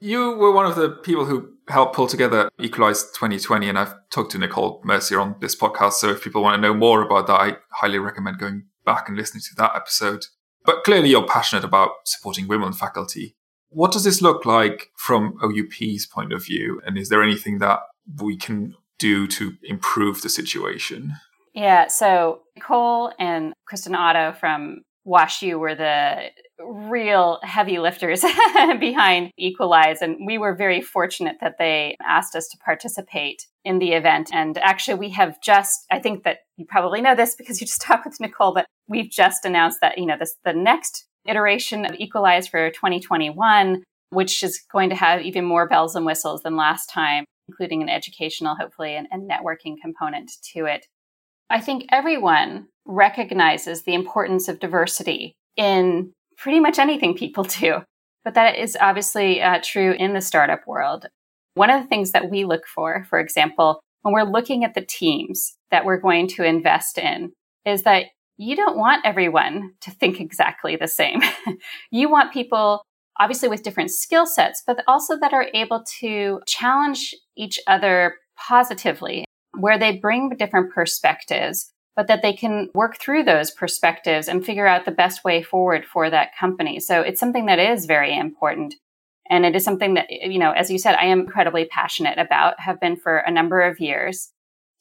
You 0.00 0.36
were 0.36 0.52
one 0.52 0.66
of 0.66 0.76
the 0.76 0.90
people 0.90 1.24
who 1.24 1.53
helped 1.68 1.94
pull 1.94 2.06
together 2.06 2.50
Equalize 2.60 3.04
2020, 3.12 3.68
and 3.68 3.78
I've 3.78 3.94
talked 4.10 4.32
to 4.32 4.38
Nicole 4.38 4.80
Mercier 4.84 5.20
on 5.20 5.36
this 5.40 5.56
podcast. 5.56 5.94
So 5.94 6.10
if 6.10 6.22
people 6.22 6.42
want 6.42 6.56
to 6.56 6.60
know 6.60 6.74
more 6.74 7.02
about 7.02 7.26
that, 7.26 7.40
I 7.40 7.56
highly 7.70 7.98
recommend 7.98 8.38
going 8.38 8.64
back 8.84 9.08
and 9.08 9.16
listening 9.16 9.42
to 9.42 9.54
that 9.56 9.74
episode. 9.74 10.26
But 10.64 10.84
clearly, 10.84 11.10
you're 11.10 11.26
passionate 11.26 11.64
about 11.64 11.90
supporting 12.04 12.48
women 12.48 12.72
faculty. 12.72 13.36
What 13.68 13.92
does 13.92 14.04
this 14.04 14.22
look 14.22 14.46
like 14.46 14.90
from 14.96 15.38
OUP's 15.42 16.06
point 16.06 16.32
of 16.32 16.44
view? 16.44 16.80
And 16.86 16.96
is 16.96 17.08
there 17.08 17.22
anything 17.22 17.58
that 17.58 17.80
we 18.22 18.36
can 18.36 18.74
do 18.98 19.26
to 19.26 19.54
improve 19.64 20.22
the 20.22 20.28
situation? 20.28 21.14
Yeah, 21.54 21.88
so 21.88 22.42
Nicole 22.56 23.12
and 23.18 23.52
Kristen 23.66 23.94
Otto 23.94 24.32
from 24.38 24.82
WashU 25.06 25.58
were 25.58 25.74
the 25.74 26.30
real 26.58 27.38
heavy 27.42 27.78
lifters 27.78 28.22
behind 28.80 29.30
Equalize. 29.36 30.02
And 30.02 30.26
we 30.26 30.38
were 30.38 30.54
very 30.54 30.80
fortunate 30.80 31.36
that 31.40 31.56
they 31.58 31.96
asked 32.02 32.36
us 32.36 32.48
to 32.48 32.58
participate 32.58 33.46
in 33.64 33.78
the 33.78 33.92
event. 33.92 34.30
And 34.32 34.56
actually, 34.58 34.94
we 34.94 35.10
have 35.10 35.40
just, 35.42 35.84
I 35.90 35.98
think 35.98 36.24
that 36.24 36.38
you 36.56 36.66
probably 36.66 37.00
know 37.00 37.14
this 37.14 37.34
because 37.34 37.60
you 37.60 37.66
just 37.66 37.82
talked 37.82 38.06
with 38.06 38.20
Nicole, 38.20 38.54
but 38.54 38.66
we've 38.88 39.10
just 39.10 39.44
announced 39.44 39.78
that, 39.80 39.98
you 39.98 40.06
know, 40.06 40.16
this, 40.18 40.36
the 40.44 40.52
next 40.52 41.06
iteration 41.26 41.84
of 41.84 41.94
Equalize 41.98 42.46
for 42.46 42.70
2021, 42.70 43.82
which 44.10 44.42
is 44.42 44.62
going 44.70 44.90
to 44.90 44.96
have 44.96 45.22
even 45.22 45.44
more 45.44 45.68
bells 45.68 45.96
and 45.96 46.06
whistles 46.06 46.42
than 46.42 46.56
last 46.56 46.86
time, 46.86 47.24
including 47.48 47.82
an 47.82 47.88
educational, 47.88 48.56
hopefully, 48.56 48.94
and, 48.94 49.08
and 49.10 49.28
networking 49.28 49.74
component 49.82 50.30
to 50.52 50.66
it. 50.66 50.86
I 51.50 51.60
think 51.60 51.86
everyone 51.90 52.68
recognizes 52.86 53.82
the 53.82 53.94
importance 53.94 54.48
of 54.48 54.60
diversity 54.60 55.34
in 55.56 56.12
pretty 56.36 56.60
much 56.60 56.78
anything 56.78 57.14
people 57.14 57.44
do. 57.60 57.78
But 58.24 58.34
that 58.34 58.56
is 58.56 58.76
obviously 58.80 59.42
uh, 59.42 59.60
true 59.62 59.92
in 59.92 60.14
the 60.14 60.20
startup 60.20 60.66
world. 60.66 61.06
One 61.54 61.70
of 61.70 61.82
the 61.82 61.88
things 61.88 62.12
that 62.12 62.30
we 62.30 62.44
look 62.44 62.66
for, 62.66 63.04
for 63.08 63.20
example, 63.20 63.80
when 64.02 64.14
we're 64.14 64.30
looking 64.30 64.64
at 64.64 64.74
the 64.74 64.84
teams 64.84 65.56
that 65.70 65.84
we're 65.84 66.00
going 66.00 66.28
to 66.28 66.44
invest 66.44 66.98
in, 66.98 67.32
is 67.64 67.82
that 67.82 68.06
you 68.36 68.56
don't 68.56 68.76
want 68.76 69.04
everyone 69.04 69.72
to 69.82 69.90
think 69.90 70.20
exactly 70.20 70.76
the 70.76 70.88
same. 70.88 71.20
you 71.90 72.10
want 72.10 72.32
people, 72.32 72.82
obviously, 73.20 73.48
with 73.48 73.62
different 73.62 73.90
skill 73.90 74.26
sets, 74.26 74.62
but 74.66 74.82
also 74.88 75.18
that 75.18 75.32
are 75.32 75.48
able 75.54 75.84
to 76.00 76.40
challenge 76.46 77.14
each 77.36 77.60
other 77.66 78.16
positively 78.36 79.24
where 79.58 79.78
they 79.78 79.96
bring 79.96 80.30
different 80.36 80.72
perspectives, 80.72 81.72
but 81.96 82.08
that 82.08 82.22
they 82.22 82.32
can 82.32 82.70
work 82.74 82.98
through 82.98 83.24
those 83.24 83.50
perspectives 83.50 84.28
and 84.28 84.44
figure 84.44 84.66
out 84.66 84.84
the 84.84 84.90
best 84.90 85.24
way 85.24 85.42
forward 85.42 85.84
for 85.84 86.10
that 86.10 86.36
company. 86.38 86.80
So 86.80 87.00
it's 87.00 87.20
something 87.20 87.46
that 87.46 87.58
is 87.58 87.86
very 87.86 88.16
important. 88.16 88.74
And 89.30 89.46
it 89.46 89.56
is 89.56 89.64
something 89.64 89.94
that, 89.94 90.10
you 90.10 90.38
know, 90.38 90.52
as 90.52 90.70
you 90.70 90.78
said, 90.78 90.96
I 90.96 91.06
am 91.06 91.20
incredibly 91.20 91.64
passionate 91.66 92.18
about, 92.18 92.60
have 92.60 92.80
been 92.80 92.96
for 92.96 93.18
a 93.18 93.30
number 93.30 93.62
of 93.62 93.80
years. 93.80 94.30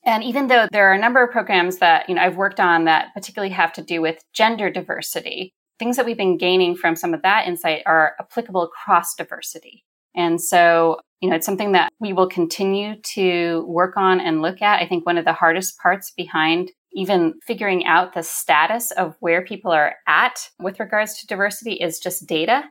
And 0.06 0.24
even 0.24 0.48
though 0.48 0.68
there 0.72 0.90
are 0.90 0.94
a 0.94 1.00
number 1.00 1.24
of 1.24 1.32
programs 1.32 1.78
that, 1.78 2.10
you 2.10 2.16
know, 2.16 2.22
I've 2.22 2.36
worked 2.36 2.60
on 2.60 2.86
that 2.86 3.14
particularly 3.14 3.54
have 3.54 3.72
to 3.74 3.82
do 3.82 4.02
with 4.02 4.22
gender 4.34 4.70
diversity, 4.70 5.54
things 5.80 5.96
that 5.96 6.06
we've 6.06 6.18
been 6.18 6.38
gaining 6.38 6.76
from 6.76 6.96
some 6.96 7.14
of 7.14 7.22
that 7.22 7.48
insight 7.48 7.84
are 7.86 8.16
applicable 8.20 8.64
across 8.64 9.16
diversity. 9.16 9.86
And 10.16 10.42
so, 10.42 11.00
you 11.22 11.30
know, 11.30 11.38
it's 11.38 11.46
something 11.46 11.72
that 11.72 11.92
we 12.00 12.12
will 12.12 12.28
continue 12.28 12.96
to 13.14 13.66
work 13.68 13.96
on 13.96 14.20
and 14.20 14.42
look 14.42 14.62
at. 14.62 14.82
I 14.82 14.88
think 14.88 15.06
one 15.06 15.18
of 15.18 15.26
the 15.26 15.34
hardest 15.34 15.78
parts 15.80 16.12
behind 16.12 16.72
even 16.96 17.34
figuring 17.46 17.86
out 17.86 18.14
the 18.14 18.24
status 18.24 18.92
of 18.92 19.16
where 19.20 19.44
people 19.44 19.72
are 19.72 19.96
at 20.08 20.50
with 20.60 20.80
regards 20.80 21.20
to 21.20 21.28
diversity 21.28 21.74
is 21.74 22.00
just 22.00 22.28
data. 22.28 22.64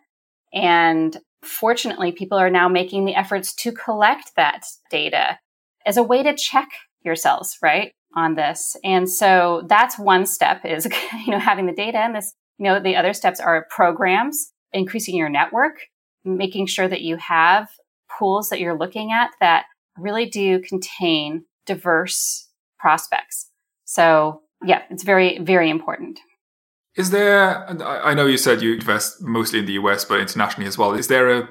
And 0.55 1.17
fortunately, 1.43 2.13
people 2.13 2.39
are 2.39 2.51
now 2.51 2.69
making 2.69 3.05
the 3.05 3.15
efforts 3.15 3.55
to 3.57 3.73
collect 3.73 4.33
that 4.37 4.65
data 4.91 5.39
as 5.87 5.97
a 5.97 6.03
way 6.03 6.23
to 6.23 6.35
check 6.35 6.69
yourselves, 7.05 7.59
right? 7.63 7.93
On 8.15 8.35
this. 8.35 8.77
And 8.85 9.09
so 9.09 9.65
that's 9.69 9.99
one 9.99 10.27
step 10.27 10.65
is, 10.65 10.87
you 11.27 11.33
know, 11.33 11.39
having 11.39 11.67
the 11.67 11.73
data 11.73 11.99
and 11.99 12.15
this, 12.15 12.35
you 12.59 12.65
know, 12.65 12.81
the 12.81 12.97
other 12.97 13.13
steps 13.13 13.41
are 13.41 13.67
programs, 13.71 14.53
increasing 14.73 15.17
your 15.17 15.29
network, 15.29 15.81
making 16.25 16.67
sure 16.67 16.89
that 16.89 17.01
you 17.01 17.17
have 17.17 17.69
pools 18.19 18.51
that 18.51 18.61
you're 18.61 18.79
looking 18.79 19.11
at 19.13 19.31
that 19.41 19.65
really 19.99 20.27
do 20.27 20.61
contain 20.61 21.45
diverse 21.67 22.49
prospects. 22.79 23.49
So 23.93 24.41
yeah, 24.65 24.83
it's 24.91 25.03
very, 25.03 25.39
very 25.39 25.69
important. 25.69 26.19
Is 26.97 27.11
there, 27.11 27.67
I 27.83 28.15
know 28.15 28.27
you 28.27 28.39
said 28.39 28.63
you 28.63 28.75
invest 28.75 29.21
mostly 29.21 29.59
in 29.59 29.67
the 29.67 29.73
US, 29.75 30.05
but 30.05 30.21
internationally 30.21 30.67
as 30.67 30.79
well. 30.79 30.95
Is 30.95 31.09
there 31.09 31.31
a 31.31 31.49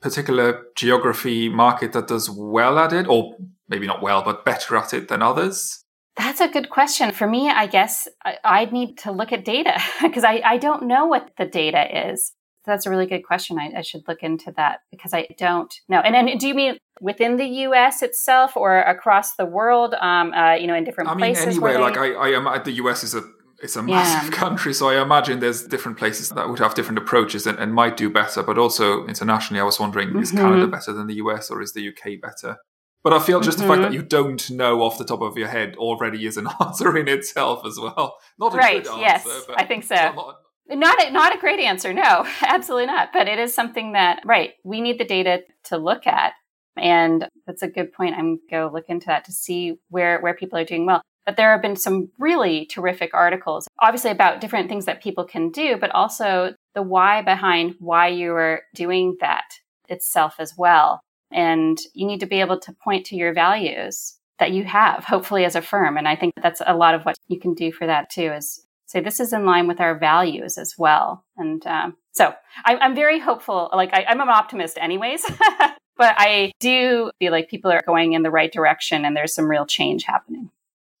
particular 0.00 0.62
geography 0.76 1.48
market 1.48 1.92
that 1.92 2.08
does 2.08 2.30
well 2.30 2.78
at 2.78 2.92
it, 2.92 3.06
or 3.08 3.36
maybe 3.68 3.86
not 3.86 4.02
well, 4.02 4.22
but 4.22 4.44
better 4.44 4.76
at 4.76 4.94
it 4.94 5.08
than 5.08 5.22
others? 5.22 5.84
That's 6.16 6.40
a 6.40 6.48
good 6.48 6.70
question. 6.70 7.10
For 7.12 7.26
me, 7.26 7.48
I 7.48 7.66
guess 7.66 8.06
I, 8.44 8.64
would 8.64 8.72
need 8.72 8.98
to 8.98 9.12
look 9.12 9.32
at 9.32 9.44
data 9.44 9.80
because 10.02 10.24
I, 10.24 10.42
I 10.44 10.58
don't 10.58 10.86
know 10.86 11.06
what 11.06 11.30
the 11.38 11.46
data 11.46 12.10
is. 12.10 12.32
That's 12.64 12.86
a 12.86 12.90
really 12.90 13.06
good 13.06 13.24
question. 13.24 13.58
I, 13.58 13.72
I, 13.78 13.82
should 13.82 14.06
look 14.06 14.22
into 14.22 14.52
that 14.56 14.80
because 14.90 15.12
I 15.12 15.26
don't 15.36 15.72
know. 15.88 15.98
And, 16.00 16.14
and 16.14 16.38
do 16.38 16.46
you 16.46 16.54
mean 16.54 16.78
within 17.00 17.36
the 17.36 17.44
U.S. 17.44 18.02
itself 18.02 18.56
or 18.56 18.78
across 18.78 19.34
the 19.34 19.44
world? 19.44 19.94
Um, 20.00 20.32
uh, 20.32 20.54
you 20.54 20.66
know, 20.66 20.74
in 20.74 20.84
different 20.84 21.10
places. 21.18 21.42
I 21.42 21.50
mean, 21.50 21.60
places. 21.60 21.62
Anyway, 21.62 21.76
like 21.76 21.96
I, 21.96 22.12
I 22.12 22.28
am 22.28 22.62
the 22.64 22.72
U.S. 22.72 23.02
is 23.02 23.14
a 23.14 23.22
it's 23.62 23.76
a 23.76 23.82
massive 23.82 24.30
yeah. 24.30 24.36
country, 24.36 24.74
so 24.74 24.88
I 24.88 25.00
imagine 25.00 25.38
there's 25.38 25.66
different 25.66 25.96
places 25.96 26.30
that 26.30 26.48
would 26.48 26.58
have 26.58 26.74
different 26.74 26.98
approaches 26.98 27.46
and, 27.46 27.58
and 27.58 27.72
might 27.72 27.96
do 27.96 28.10
better. 28.10 28.42
But 28.42 28.58
also 28.58 29.06
internationally, 29.06 29.60
I 29.60 29.64
was 29.64 29.78
wondering, 29.78 30.08
mm-hmm. 30.08 30.18
is 30.18 30.32
Canada 30.32 30.66
better 30.66 30.92
than 30.92 31.06
the 31.06 31.14
US 31.14 31.50
or 31.50 31.62
is 31.62 31.72
the 31.72 31.88
UK 31.88 32.20
better? 32.20 32.58
But 33.04 33.12
I 33.12 33.18
feel 33.18 33.40
just 33.40 33.58
mm-hmm. 33.58 33.68
the 33.68 33.74
fact 33.74 33.82
that 33.82 33.88
mm-hmm. 33.88 34.02
you 34.02 34.02
don't 34.02 34.50
know 34.50 34.82
off 34.82 34.98
the 34.98 35.04
top 35.04 35.22
of 35.22 35.36
your 35.36 35.48
head 35.48 35.76
already 35.76 36.26
is 36.26 36.36
an 36.36 36.48
answer 36.60 36.96
in 36.96 37.08
itself 37.08 37.64
as 37.66 37.78
well. 37.78 38.16
Not 38.38 38.54
a 38.54 38.56
right, 38.56 38.82
good 38.82 38.92
answer, 38.92 39.00
yes, 39.00 39.46
I 39.56 39.64
think 39.64 39.84
so. 39.84 39.94
Not, 39.96 40.41
not 40.68 41.02
a, 41.02 41.10
not 41.10 41.34
a 41.34 41.38
great 41.38 41.60
answer, 41.60 41.92
no, 41.92 42.26
absolutely 42.42 42.86
not. 42.86 43.10
But 43.12 43.28
it 43.28 43.38
is 43.38 43.54
something 43.54 43.92
that, 43.92 44.22
right, 44.24 44.52
we 44.64 44.80
need 44.80 44.98
the 44.98 45.04
data 45.04 45.42
to 45.64 45.78
look 45.78 46.06
at. 46.06 46.32
And 46.76 47.28
that's 47.46 47.62
a 47.62 47.68
good 47.68 47.92
point. 47.92 48.16
I'm 48.16 48.40
to 48.50 48.68
look 48.68 48.86
into 48.88 49.06
that 49.06 49.24
to 49.26 49.32
see 49.32 49.78
where, 49.88 50.20
where 50.20 50.34
people 50.34 50.58
are 50.58 50.64
doing 50.64 50.86
well. 50.86 51.02
But 51.26 51.36
there 51.36 51.52
have 51.52 51.62
been 51.62 51.76
some 51.76 52.10
really 52.18 52.66
terrific 52.66 53.14
articles, 53.14 53.68
obviously 53.80 54.10
about 54.10 54.40
different 54.40 54.68
things 54.68 54.86
that 54.86 55.02
people 55.02 55.24
can 55.24 55.50
do, 55.50 55.76
but 55.76 55.90
also 55.90 56.54
the 56.74 56.82
why 56.82 57.22
behind 57.22 57.76
why 57.78 58.08
you 58.08 58.32
are 58.32 58.62
doing 58.74 59.16
that 59.20 59.44
itself 59.88 60.36
as 60.38 60.54
well. 60.56 61.00
And 61.30 61.78
you 61.94 62.06
need 62.06 62.20
to 62.20 62.26
be 62.26 62.40
able 62.40 62.58
to 62.60 62.72
point 62.72 63.06
to 63.06 63.16
your 63.16 63.32
values 63.32 64.18
that 64.38 64.50
you 64.50 64.64
have, 64.64 65.04
hopefully 65.04 65.44
as 65.44 65.54
a 65.54 65.62
firm. 65.62 65.96
And 65.96 66.08
I 66.08 66.16
think 66.16 66.32
that's 66.42 66.62
a 66.66 66.76
lot 66.76 66.94
of 66.94 67.04
what 67.04 67.16
you 67.28 67.38
can 67.38 67.54
do 67.54 67.70
for 67.70 67.86
that 67.86 68.10
too 68.10 68.32
is 68.32 68.66
say 68.92 69.00
this 69.00 69.20
is 69.20 69.32
in 69.32 69.46
line 69.46 69.66
with 69.66 69.80
our 69.80 69.98
values 69.98 70.58
as 70.58 70.76
well. 70.76 71.24
And 71.36 71.66
um, 71.66 71.96
so 72.12 72.34
I, 72.64 72.76
am 72.84 72.94
very 72.94 73.18
hopeful. 73.18 73.70
Like 73.72 73.90
I, 73.92 74.04
I'm 74.04 74.20
an 74.20 74.28
optimist 74.28 74.76
anyways. 74.78 75.24
but 75.96 76.14
I 76.18 76.52
do 76.60 77.10
feel 77.18 77.32
like 77.32 77.48
people 77.48 77.72
are 77.72 77.82
going 77.86 78.12
in 78.12 78.22
the 78.22 78.30
right 78.30 78.52
direction 78.52 79.04
and 79.04 79.16
there's 79.16 79.34
some 79.34 79.48
real 79.48 79.64
change 79.64 80.04
happening. 80.04 80.50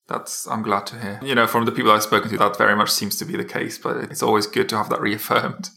That's 0.08 0.48
I'm 0.48 0.62
glad 0.62 0.86
to 0.86 0.98
hear. 0.98 1.20
You 1.22 1.34
know, 1.34 1.46
from 1.46 1.64
the 1.64 1.72
people 1.72 1.92
I've 1.92 2.02
spoken 2.02 2.30
to, 2.30 2.38
that 2.38 2.58
very 2.58 2.74
much 2.74 2.90
seems 2.90 3.16
to 3.18 3.24
be 3.24 3.36
the 3.36 3.44
case. 3.44 3.78
But 3.78 3.98
it's 3.98 4.22
always 4.22 4.46
good 4.46 4.68
to 4.70 4.76
have 4.76 4.88
that 4.88 5.00
reaffirmed. 5.08 5.70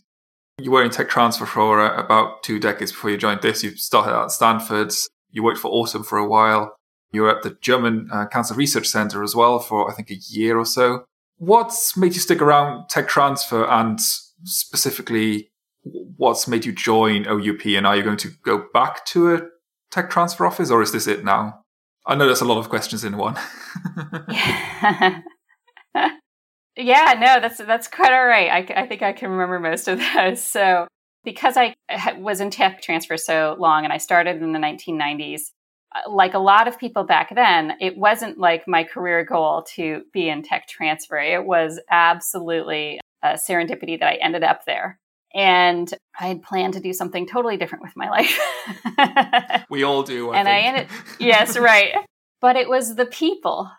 You 0.58 0.72
were 0.72 0.84
in 0.84 0.90
tech 0.90 1.10
transfer 1.10 1.46
for 1.46 1.86
about 1.86 2.42
two 2.42 2.60
decades 2.60 2.92
before 2.92 3.12
you 3.12 3.18
joined 3.18 3.42
this. 3.42 3.64
You 3.64 3.76
started 3.76 4.18
at 4.18 4.32
Stanford. 4.32 4.94
You 5.32 5.44
worked 5.44 5.60
for 5.60 5.70
AUTM 5.70 6.06
for 6.06 6.18
a 6.18 6.28
while. 6.28 6.76
You 7.12 7.24
were 7.24 7.36
at 7.36 7.44
the 7.44 7.58
German 7.62 8.10
uh, 8.12 8.26
Cancer 8.28 8.56
Research 8.56 8.88
Center 8.88 9.22
as 9.22 9.36
well 9.36 9.60
for 9.60 9.92
I 9.92 9.94
think 9.94 10.10
a 10.10 10.16
year 10.16 10.58
or 10.58 10.66
so. 10.66 11.06
What's 11.38 11.98
made 11.98 12.14
you 12.14 12.20
stick 12.20 12.42
around 12.42 12.90
tech 12.90 13.08
transfer, 13.08 13.66
and 13.66 14.00
specifically, 14.44 15.52
what's 15.84 16.48
made 16.48 16.66
you 16.66 16.72
join 16.72 17.28
OUP? 17.28 17.66
And 17.66 17.86
are 17.86 17.96
you 17.96 18.04
going 18.04 18.18
to 18.18 18.32
go 18.44 18.66
back 18.74 19.06
to 19.08 19.36
a 19.36 19.42
tech 19.92 20.10
transfer 20.10 20.46
office, 20.46 20.72
or 20.72 20.82
is 20.82 20.92
this 20.92 21.08
it 21.08 21.26
now? 21.26 21.62
I 22.06 22.16
know 22.16 22.26
there's 22.26 22.42
a 22.42 22.46
lot 22.46 22.60
of 22.60 22.70
questions 22.70 23.04
in 23.04 23.18
one. 23.18 23.36
yeah. 24.30 25.22
yeah, 26.76 27.14
no, 27.20 27.40
that's 27.42 27.58
that's 27.58 27.88
quite 27.88 28.14
all 28.14 28.26
right. 28.26 28.70
I, 28.70 28.82
I 28.82 28.88
think 28.88 29.02
I 29.02 29.14
can 29.14 29.30
remember 29.32 29.60
most 29.60 29.88
of 29.88 30.00
those. 30.14 30.44
So 30.44 30.88
because 31.24 31.58
I 31.58 31.76
was 32.18 32.40
in 32.40 32.52
tech 32.52 32.82
transfer 32.82 33.18
so 33.18 33.56
long, 33.60 33.84
and 33.84 33.92
I 33.92 33.98
started 33.98 34.42
in 34.42 34.54
the 34.54 34.60
1990s, 34.60 35.40
uh, 35.40 35.42
Uh, 35.96 36.10
like 36.10 36.34
a 36.34 36.40
lot 36.40 36.68
of 36.68 36.80
people 36.80 37.04
back 37.04 37.34
then, 37.34 37.74
it 37.80 37.98
wasn't 37.98 38.38
like 38.38 38.68
my 38.68 38.84
career 38.84 39.24
goal 39.24 39.64
to 39.76 40.04
be 40.12 40.30
in 40.30 40.44
tech 40.44 40.68
transfer. 40.68 41.18
It 41.18 41.46
was 41.46 41.80
absolutely 41.90 43.00
a 43.24 43.34
serendipity 43.34 44.00
that 44.00 44.08
I 44.08 44.16
ended 44.16 44.44
up 44.44 44.66
there. 44.66 45.00
And 45.34 45.94
I 46.18 46.28
had 46.28 46.44
planned 46.44 46.76
to 46.76 46.80
do 46.80 46.94
something 46.94 47.28
totally 47.28 47.58
different 47.58 47.84
with 47.84 47.96
my 47.96 48.10
life. 48.10 49.66
we 49.70 49.84
all 49.84 50.04
do. 50.04 50.32
I 50.32 50.38
and 50.40 50.48
think. 50.48 50.56
I 50.56 50.68
ended, 50.68 50.88
yes, 51.20 51.58
right. 51.60 51.94
But 52.40 52.56
it 52.56 52.70
was 52.70 52.96
the 52.96 53.06
people 53.06 53.70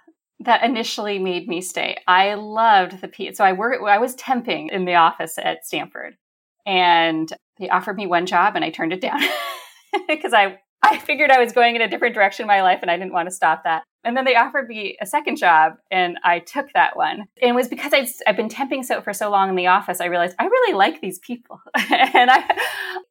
that 0.40 0.62
initially 0.62 1.18
made 1.18 1.48
me 1.48 1.62
stay. 1.62 1.96
I 2.06 2.34
loved 2.34 3.00
the 3.00 3.08
people. 3.08 3.34
So 3.34 3.44
I 3.44 3.52
worked, 3.52 3.82
I 3.84 3.98
was 3.98 4.14
temping 4.16 4.70
in 4.70 4.84
the 4.84 4.96
office 4.96 5.38
at 5.38 5.64
Stanford 5.64 6.16
and 6.66 7.32
they 7.58 7.70
offered 7.70 7.96
me 7.96 8.06
one 8.06 8.26
job 8.26 8.54
and 8.54 8.64
I 8.64 8.70
turned 8.70 8.92
it 8.92 9.00
down 9.00 9.20
because 10.08 10.34
I, 10.34 10.58
I 10.86 10.98
figured 10.98 11.30
I 11.30 11.42
was 11.42 11.52
going 11.52 11.74
in 11.74 11.82
a 11.82 11.88
different 11.88 12.14
direction 12.14 12.44
in 12.44 12.46
my 12.46 12.62
life 12.62 12.78
and 12.82 12.90
I 12.90 12.96
didn't 12.96 13.12
want 13.12 13.28
to 13.28 13.34
stop 13.34 13.64
that. 13.64 13.82
And 14.06 14.16
then 14.16 14.24
they 14.24 14.36
offered 14.36 14.68
me 14.68 14.96
a 15.00 15.06
second 15.06 15.36
job 15.36 15.72
and 15.90 16.16
I 16.22 16.38
took 16.38 16.72
that 16.74 16.96
one. 16.96 17.26
And 17.42 17.50
it 17.50 17.54
was 17.54 17.66
because 17.66 17.92
i 17.92 18.06
have 18.24 18.36
been 18.36 18.48
temping 18.48 18.84
so 18.84 19.00
for 19.00 19.12
so 19.12 19.30
long 19.30 19.48
in 19.48 19.56
the 19.56 19.66
office, 19.66 20.00
I 20.00 20.06
realized 20.06 20.36
I 20.38 20.44
really 20.44 20.74
like 20.74 21.00
these 21.00 21.18
people. 21.18 21.60
and 21.74 22.30
I, 22.30 22.44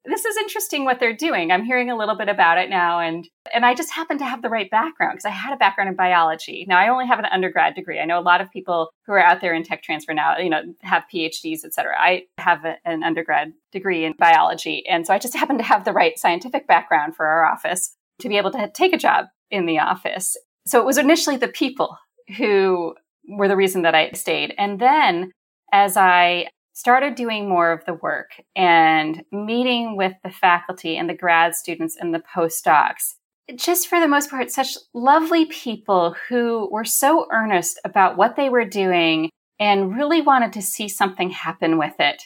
this 0.05 0.23
is 0.23 0.37
interesting 0.37 0.85
what 0.85 1.01
they're 1.01 1.15
doing. 1.15 1.51
I'm 1.51 1.65
hearing 1.65 1.91
a 1.91 1.97
little 1.97 2.15
bit 2.15 2.29
about 2.29 2.59
it 2.59 2.69
now. 2.69 2.99
And, 2.99 3.27
and 3.53 3.65
I 3.65 3.73
just 3.75 3.91
happen 3.91 4.17
to 4.19 4.25
have 4.25 4.41
the 4.41 4.47
right 4.47 4.71
background 4.71 5.15
because 5.15 5.25
I 5.25 5.31
had 5.31 5.53
a 5.53 5.57
background 5.57 5.89
in 5.89 5.97
biology. 5.97 6.65
Now 6.65 6.79
I 6.79 6.87
only 6.87 7.07
have 7.07 7.19
an 7.19 7.25
undergrad 7.25 7.75
degree. 7.75 7.99
I 7.99 8.05
know 8.05 8.17
a 8.17 8.21
lot 8.21 8.39
of 8.39 8.49
people 8.49 8.89
who 9.05 9.11
are 9.11 9.19
out 9.19 9.41
there 9.41 9.53
in 9.53 9.63
tech 9.63 9.83
transfer 9.83 10.13
now, 10.13 10.37
you 10.37 10.49
know, 10.49 10.61
have 10.79 11.03
PhDs, 11.13 11.65
et 11.65 11.73
cetera. 11.73 11.99
I 11.99 12.23
have 12.37 12.63
a, 12.63 12.77
an 12.85 13.03
undergrad 13.03 13.51
degree 13.73 14.05
in 14.05 14.13
biology. 14.17 14.87
And 14.87 15.05
so 15.05 15.13
I 15.13 15.19
just 15.19 15.35
happen 15.35 15.57
to 15.57 15.63
have 15.63 15.83
the 15.83 15.91
right 15.91 16.17
scientific 16.17 16.67
background 16.67 17.17
for 17.17 17.25
our 17.25 17.45
office 17.45 17.93
to 18.19 18.29
be 18.29 18.37
able 18.37 18.51
to 18.51 18.71
take 18.73 18.93
a 18.93 18.97
job 18.97 19.25
in 19.51 19.65
the 19.65 19.79
office 19.79 20.37
so 20.67 20.79
it 20.79 20.85
was 20.85 20.97
initially 20.97 21.37
the 21.37 21.47
people 21.47 21.97
who 22.37 22.95
were 23.27 23.47
the 23.47 23.55
reason 23.55 23.83
that 23.83 23.95
I 23.95 24.11
stayed. 24.11 24.53
And 24.57 24.79
then 24.79 25.31
as 25.71 25.97
I 25.97 26.47
started 26.73 27.15
doing 27.15 27.47
more 27.47 27.71
of 27.71 27.85
the 27.85 27.93
work 27.93 28.31
and 28.55 29.23
meeting 29.31 29.95
with 29.95 30.13
the 30.23 30.29
faculty 30.29 30.97
and 30.97 31.09
the 31.09 31.15
grad 31.15 31.55
students 31.55 31.95
and 31.99 32.13
the 32.13 32.23
postdocs, 32.35 33.15
just 33.55 33.87
for 33.87 33.99
the 33.99 34.07
most 34.07 34.29
part, 34.29 34.51
such 34.51 34.75
lovely 34.93 35.45
people 35.45 36.15
who 36.27 36.67
were 36.71 36.83
so 36.83 37.27
earnest 37.31 37.79
about 37.85 38.17
what 38.17 38.35
they 38.35 38.49
were 38.49 38.65
doing 38.65 39.29
and 39.59 39.95
really 39.95 40.21
wanted 40.21 40.51
to 40.53 40.61
see 40.61 40.89
something 40.89 41.29
happen 41.29 41.77
with 41.77 41.93
it. 41.99 42.23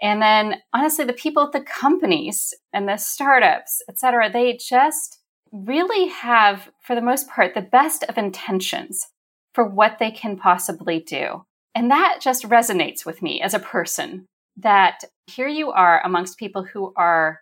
And 0.00 0.22
then 0.22 0.56
honestly, 0.72 1.04
the 1.04 1.12
people 1.12 1.42
at 1.44 1.52
the 1.52 1.60
companies 1.60 2.54
and 2.72 2.88
the 2.88 2.96
startups, 2.96 3.82
et 3.88 3.98
cetera, 3.98 4.30
they 4.30 4.56
just 4.56 5.18
really 5.52 6.08
have, 6.08 6.70
for 6.80 6.94
the 6.94 7.02
most 7.02 7.28
part, 7.28 7.54
the 7.54 7.60
best 7.60 8.04
of 8.04 8.18
intentions 8.18 9.08
for 9.54 9.68
what 9.68 9.98
they 9.98 10.10
can 10.10 10.36
possibly 10.36 10.98
do. 11.00 11.44
And 11.74 11.90
that 11.90 12.18
just 12.20 12.48
resonates 12.48 13.04
with 13.04 13.22
me 13.22 13.40
as 13.40 13.54
a 13.54 13.58
person 13.58 14.26
that 14.56 15.04
here 15.26 15.48
you 15.48 15.70
are 15.70 16.04
amongst 16.04 16.38
people 16.38 16.64
who 16.64 16.92
are 16.96 17.40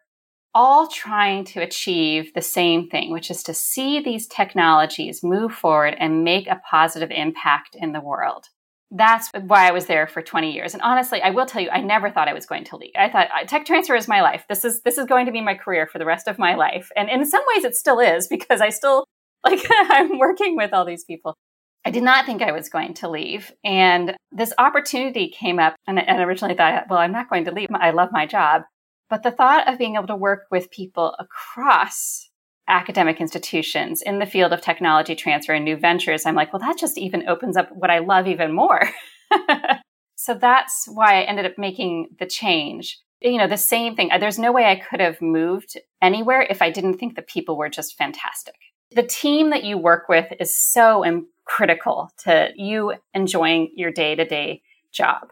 all 0.54 0.88
trying 0.88 1.44
to 1.44 1.62
achieve 1.62 2.34
the 2.34 2.42
same 2.42 2.88
thing, 2.88 3.12
which 3.12 3.30
is 3.30 3.42
to 3.44 3.54
see 3.54 4.00
these 4.00 4.26
technologies 4.26 5.22
move 5.22 5.52
forward 5.52 5.94
and 5.98 6.24
make 6.24 6.48
a 6.48 6.60
positive 6.68 7.10
impact 7.10 7.76
in 7.76 7.92
the 7.92 8.00
world. 8.00 8.46
That's 8.90 9.30
why 9.32 9.68
I 9.68 9.70
was 9.70 9.86
there 9.86 10.08
for 10.08 10.20
20 10.20 10.52
years. 10.52 10.74
And 10.74 10.82
honestly, 10.82 11.22
I 11.22 11.30
will 11.30 11.46
tell 11.46 11.62
you, 11.62 11.70
I 11.70 11.80
never 11.80 12.10
thought 12.10 12.28
I 12.28 12.34
was 12.34 12.46
going 12.46 12.64
to 12.64 12.76
leave. 12.76 12.90
I 12.96 13.08
thought 13.08 13.28
tech 13.46 13.64
transfer 13.64 13.94
is 13.94 14.08
my 14.08 14.20
life. 14.20 14.44
This 14.48 14.64
is 14.64 14.82
this 14.82 14.98
is 14.98 15.06
going 15.06 15.26
to 15.26 15.32
be 15.32 15.40
my 15.40 15.54
career 15.54 15.86
for 15.86 15.98
the 15.98 16.04
rest 16.04 16.26
of 16.26 16.38
my 16.38 16.56
life. 16.56 16.90
And 16.96 17.08
in 17.08 17.24
some 17.24 17.42
ways 17.54 17.64
it 17.64 17.76
still 17.76 18.00
is 18.00 18.26
because 18.26 18.60
I 18.60 18.70
still 18.70 19.04
like 19.44 19.64
I'm 19.70 20.18
working 20.18 20.56
with 20.56 20.72
all 20.72 20.84
these 20.84 21.04
people. 21.04 21.36
I 21.84 21.90
did 21.90 22.02
not 22.02 22.26
think 22.26 22.42
I 22.42 22.52
was 22.52 22.68
going 22.68 22.94
to 22.94 23.08
leave. 23.08 23.52
And 23.64 24.14
this 24.32 24.52
opportunity 24.58 25.28
came 25.28 25.58
up, 25.58 25.76
and, 25.86 25.98
and 25.98 26.20
originally 26.20 26.54
thought, 26.54 26.84
well, 26.90 26.98
I'm 26.98 27.12
not 27.12 27.30
going 27.30 27.46
to 27.46 27.52
leave. 27.52 27.68
I 27.72 27.90
love 27.90 28.10
my 28.12 28.26
job. 28.26 28.62
But 29.08 29.22
the 29.22 29.30
thought 29.30 29.66
of 29.66 29.78
being 29.78 29.96
able 29.96 30.06
to 30.08 30.16
work 30.16 30.42
with 30.50 30.70
people 30.70 31.16
across 31.18 32.29
academic 32.70 33.20
institutions 33.20 34.02
in 34.02 34.18
the 34.18 34.26
field 34.26 34.52
of 34.52 34.60
technology 34.60 35.14
transfer 35.14 35.52
and 35.52 35.64
new 35.64 35.76
ventures, 35.76 36.24
I'm 36.24 36.34
like, 36.34 36.52
well, 36.52 36.60
that 36.60 36.78
just 36.78 36.96
even 36.96 37.28
opens 37.28 37.56
up 37.56 37.70
what 37.72 37.90
I 37.90 37.98
love 37.98 38.26
even 38.26 38.54
more. 38.54 38.88
so 40.16 40.34
that's 40.34 40.86
why 40.86 41.20
I 41.20 41.24
ended 41.24 41.46
up 41.46 41.58
making 41.58 42.08
the 42.18 42.26
change. 42.26 42.98
You 43.20 43.36
know, 43.36 43.48
the 43.48 43.58
same 43.58 43.96
thing. 43.96 44.10
There's 44.18 44.38
no 44.38 44.52
way 44.52 44.64
I 44.64 44.76
could 44.76 45.00
have 45.00 45.20
moved 45.20 45.78
anywhere 46.00 46.46
if 46.48 46.62
I 46.62 46.70
didn't 46.70 46.98
think 46.98 47.16
the 47.16 47.22
people 47.22 47.56
were 47.56 47.68
just 47.68 47.98
fantastic. 47.98 48.54
The 48.92 49.02
team 49.02 49.50
that 49.50 49.64
you 49.64 49.76
work 49.76 50.08
with 50.08 50.32
is 50.40 50.56
so 50.56 51.04
critical 51.44 52.10
to 52.24 52.50
you 52.56 52.94
enjoying 53.12 53.72
your 53.76 53.90
day 53.90 54.14
to 54.14 54.24
day 54.24 54.62
job. 54.92 55.28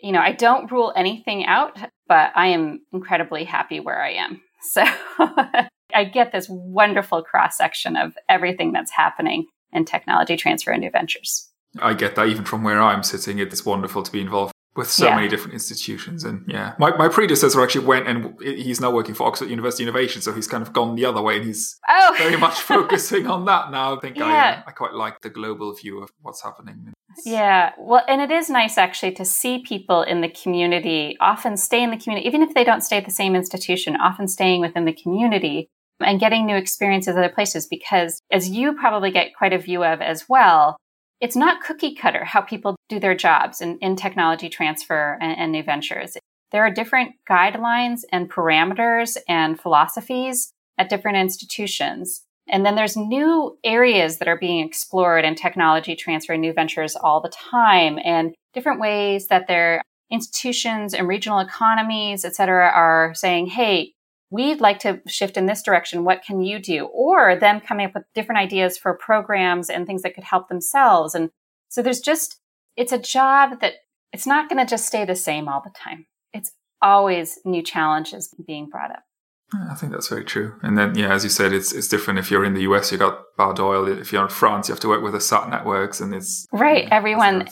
You 0.00 0.12
know, 0.12 0.20
I 0.20 0.32
don't 0.32 0.70
rule 0.72 0.92
anything 0.96 1.44
out, 1.44 1.78
but 2.08 2.32
I 2.34 2.48
am 2.48 2.80
incredibly 2.92 3.44
happy 3.44 3.80
where 3.80 4.02
I 4.02 4.12
am. 4.12 4.40
So 4.62 4.84
I 5.94 6.04
get 6.04 6.32
this 6.32 6.48
wonderful 6.48 7.22
cross 7.22 7.56
section 7.56 7.96
of 7.96 8.14
everything 8.28 8.72
that's 8.72 8.92
happening 8.92 9.46
in 9.72 9.84
technology 9.84 10.36
transfer 10.36 10.72
and 10.72 10.80
new 10.80 10.90
ventures. 10.90 11.48
I 11.80 11.94
get 11.94 12.16
that 12.16 12.26
even 12.26 12.44
from 12.44 12.64
where 12.64 12.80
I'm 12.80 13.02
sitting. 13.02 13.38
It's 13.38 13.64
wonderful 13.64 14.02
to 14.02 14.10
be 14.10 14.20
involved 14.20 14.52
with 14.76 14.90
so 14.90 15.06
yeah. 15.06 15.16
many 15.16 15.28
different 15.28 15.54
institutions. 15.54 16.24
And 16.24 16.44
yeah, 16.48 16.74
my, 16.78 16.96
my 16.96 17.08
predecessor 17.08 17.60
actually 17.60 17.86
went 17.86 18.06
and 18.06 18.40
he's 18.40 18.80
now 18.80 18.90
working 18.90 19.14
for 19.14 19.26
Oxford 19.26 19.50
University 19.50 19.82
Innovation. 19.82 20.22
So 20.22 20.32
he's 20.32 20.46
kind 20.46 20.62
of 20.62 20.72
gone 20.72 20.94
the 20.94 21.04
other 21.04 21.22
way 21.22 21.36
and 21.36 21.46
he's 21.46 21.78
oh. 21.88 22.14
very 22.18 22.36
much 22.36 22.60
focusing 22.60 23.26
on 23.26 23.44
that 23.46 23.70
now. 23.70 23.96
I 23.96 24.00
think 24.00 24.16
yeah. 24.16 24.62
I, 24.66 24.70
I 24.70 24.72
quite 24.72 24.94
like 24.94 25.20
the 25.20 25.30
global 25.30 25.74
view 25.74 26.02
of 26.02 26.10
what's 26.22 26.42
happening. 26.42 26.92
Yeah. 27.24 27.72
Well, 27.78 28.04
and 28.08 28.20
it 28.20 28.30
is 28.30 28.48
nice 28.48 28.78
actually 28.78 29.12
to 29.12 29.24
see 29.24 29.58
people 29.58 30.02
in 30.02 30.20
the 30.20 30.28
community 30.28 31.16
often 31.20 31.56
stay 31.56 31.82
in 31.82 31.90
the 31.90 31.96
community, 31.96 32.26
even 32.26 32.42
if 32.42 32.54
they 32.54 32.64
don't 32.64 32.82
stay 32.82 32.98
at 32.98 33.04
the 33.04 33.10
same 33.10 33.34
institution, 33.34 33.96
often 33.96 34.28
staying 34.28 34.60
within 34.60 34.84
the 34.84 34.92
community 34.92 35.68
and 36.00 36.20
getting 36.20 36.46
new 36.46 36.56
experiences 36.56 37.16
other 37.16 37.28
places. 37.28 37.66
Because 37.66 38.20
as 38.30 38.48
you 38.48 38.74
probably 38.74 39.10
get 39.10 39.34
quite 39.34 39.52
a 39.52 39.58
view 39.58 39.84
of 39.84 40.00
as 40.00 40.28
well, 40.28 40.76
it's 41.20 41.36
not 41.36 41.62
cookie 41.62 41.94
cutter 41.94 42.24
how 42.24 42.40
people 42.40 42.76
do 42.88 42.98
their 42.98 43.14
jobs 43.14 43.60
in, 43.60 43.78
in 43.78 43.96
technology 43.96 44.48
transfer 44.48 45.18
and, 45.20 45.36
and 45.38 45.52
new 45.52 45.62
ventures. 45.62 46.16
There 46.50 46.64
are 46.64 46.70
different 46.70 47.12
guidelines 47.28 48.00
and 48.10 48.30
parameters 48.30 49.16
and 49.28 49.60
philosophies 49.60 50.50
at 50.78 50.88
different 50.88 51.18
institutions. 51.18 52.22
And 52.48 52.66
then 52.66 52.74
there's 52.74 52.96
new 52.96 53.58
areas 53.62 54.18
that 54.18 54.26
are 54.26 54.38
being 54.38 54.66
explored 54.66 55.24
in 55.24 55.36
technology 55.36 55.94
transfer 55.94 56.32
and 56.32 56.42
new 56.42 56.52
ventures 56.52 56.96
all 56.96 57.20
the 57.20 57.28
time 57.28 57.98
and 58.02 58.34
different 58.54 58.80
ways 58.80 59.28
that 59.28 59.46
their 59.46 59.82
institutions 60.10 60.92
and 60.92 61.06
regional 61.06 61.38
economies, 61.38 62.24
et 62.24 62.34
cetera, 62.34 62.68
are 62.68 63.12
saying, 63.14 63.46
hey, 63.46 63.92
we'd 64.30 64.60
like 64.60 64.78
to 64.80 65.00
shift 65.06 65.36
in 65.36 65.46
this 65.46 65.62
direction. 65.62 66.04
What 66.04 66.22
can 66.24 66.40
you 66.40 66.58
do? 66.58 66.86
Or 66.86 67.36
them 67.36 67.60
coming 67.60 67.86
up 67.86 67.94
with 67.94 68.04
different 68.14 68.40
ideas 68.40 68.78
for 68.78 68.94
programs 68.94 69.68
and 69.68 69.86
things 69.86 70.02
that 70.02 70.14
could 70.14 70.24
help 70.24 70.48
themselves. 70.48 71.14
And 71.14 71.30
so 71.68 71.82
there's 71.82 72.00
just, 72.00 72.40
it's 72.76 72.92
a 72.92 72.98
job 72.98 73.60
that 73.60 73.74
it's 74.12 74.26
not 74.26 74.48
going 74.48 74.64
to 74.64 74.70
just 74.70 74.86
stay 74.86 75.04
the 75.04 75.16
same 75.16 75.48
all 75.48 75.60
the 75.62 75.70
time. 75.70 76.06
It's 76.32 76.52
always 76.80 77.38
new 77.44 77.62
challenges 77.62 78.34
being 78.46 78.68
brought 78.68 78.92
up. 78.92 79.02
I 79.52 79.74
think 79.74 79.90
that's 79.90 80.08
very 80.08 80.24
true. 80.24 80.54
And 80.62 80.78
then, 80.78 80.94
yeah, 80.94 81.12
as 81.12 81.24
you 81.24 81.30
said, 81.30 81.52
it's 81.52 81.72
it's 81.72 81.88
different. 81.88 82.20
If 82.20 82.30
you're 82.30 82.44
in 82.44 82.54
the 82.54 82.62
US, 82.62 82.92
you 82.92 82.98
got 82.98 83.24
Bayh-Dole's. 83.36 83.98
If 83.98 84.12
you're 84.12 84.22
in 84.22 84.28
France, 84.28 84.68
you 84.68 84.72
have 84.72 84.80
to 84.80 84.88
work 84.88 85.02
with 85.02 85.12
the 85.12 85.18
SATT 85.18 85.50
networks, 85.50 86.00
and 86.00 86.14
it's 86.14 86.46
right. 86.52 86.86
everyone, 86.92 87.48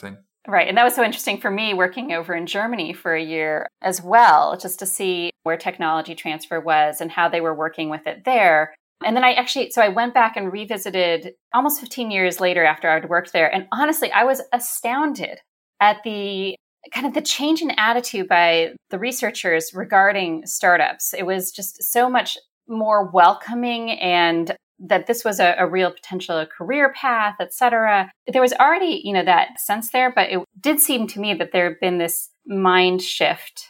Right. 0.48 0.66
And 0.66 0.78
that 0.78 0.84
was 0.84 0.94
so 0.94 1.04
interesting 1.04 1.38
for 1.38 1.50
me 1.50 1.74
working 1.74 2.12
over 2.14 2.34
in 2.34 2.46
Germany 2.46 2.94
for 2.94 3.14
a 3.14 3.22
year 3.22 3.68
as 3.82 4.00
well, 4.00 4.56
just 4.56 4.78
to 4.78 4.86
see 4.86 5.30
where 5.48 5.56
technology 5.56 6.14
transfer 6.14 6.60
was 6.60 7.00
and 7.00 7.10
how 7.10 7.26
they 7.26 7.40
were 7.40 7.54
working 7.54 7.88
with 7.88 8.06
it 8.06 8.26
there. 8.26 8.74
And 9.02 9.16
then 9.16 9.24
I 9.24 9.32
actually, 9.32 9.70
so 9.70 9.80
I 9.80 9.88
went 9.88 10.12
back 10.12 10.36
and 10.36 10.52
revisited 10.52 11.32
almost 11.54 11.80
15 11.80 12.10
years 12.10 12.38
later 12.38 12.66
after 12.66 12.90
I'd 12.90 13.08
worked 13.08 13.32
there. 13.32 13.52
And 13.52 13.66
honestly, 13.72 14.12
I 14.12 14.24
was 14.24 14.42
astounded 14.52 15.38
at 15.80 16.02
the 16.04 16.54
kind 16.92 17.06
of 17.06 17.14
the 17.14 17.22
change 17.22 17.62
in 17.62 17.70
attitude 17.78 18.28
by 18.28 18.72
the 18.90 18.98
researchers 18.98 19.72
regarding 19.72 20.44
startups. 20.44 21.14
It 21.16 21.24
was 21.24 21.50
just 21.50 21.82
so 21.82 22.10
much 22.10 22.36
more 22.68 23.10
welcoming 23.10 23.92
and 23.92 24.54
that 24.80 25.06
this 25.06 25.24
was 25.24 25.40
a, 25.40 25.54
a 25.56 25.66
real 25.66 25.90
potential 25.90 26.44
career 26.46 26.92
path, 26.92 27.36
et 27.40 27.54
cetera. 27.54 28.12
There 28.30 28.42
was 28.42 28.52
already, 28.52 29.00
you 29.02 29.14
know, 29.14 29.24
that 29.24 29.58
sense 29.58 29.92
there, 29.92 30.12
but 30.14 30.30
it 30.30 30.44
did 30.60 30.78
seem 30.78 31.06
to 31.08 31.20
me 31.20 31.32
that 31.32 31.52
there 31.52 31.70
had 31.70 31.80
been 31.80 31.96
this 31.96 32.28
mind 32.46 33.00
shift, 33.02 33.68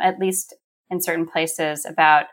at 0.00 0.18
least 0.18 0.54
in 0.90 1.00
certain 1.00 1.26
places, 1.26 1.84
about 1.84 2.26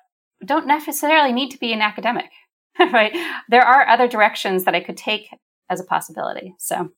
don't 0.45 0.67
necessarily 0.67 1.31
need 1.31 1.51
to 1.51 1.59
be 1.59 1.73
an 1.73 1.81
academic, 1.81 2.29
right? 2.79 3.13
There 3.49 3.63
are 3.63 3.87
other 3.87 4.07
directions 4.07 4.65
that 4.65 4.75
I 4.75 4.81
could 4.81 4.97
take 4.97 5.29
as 5.69 5.79
a 5.79 5.83
possibility. 5.83 6.55
So 6.59 6.89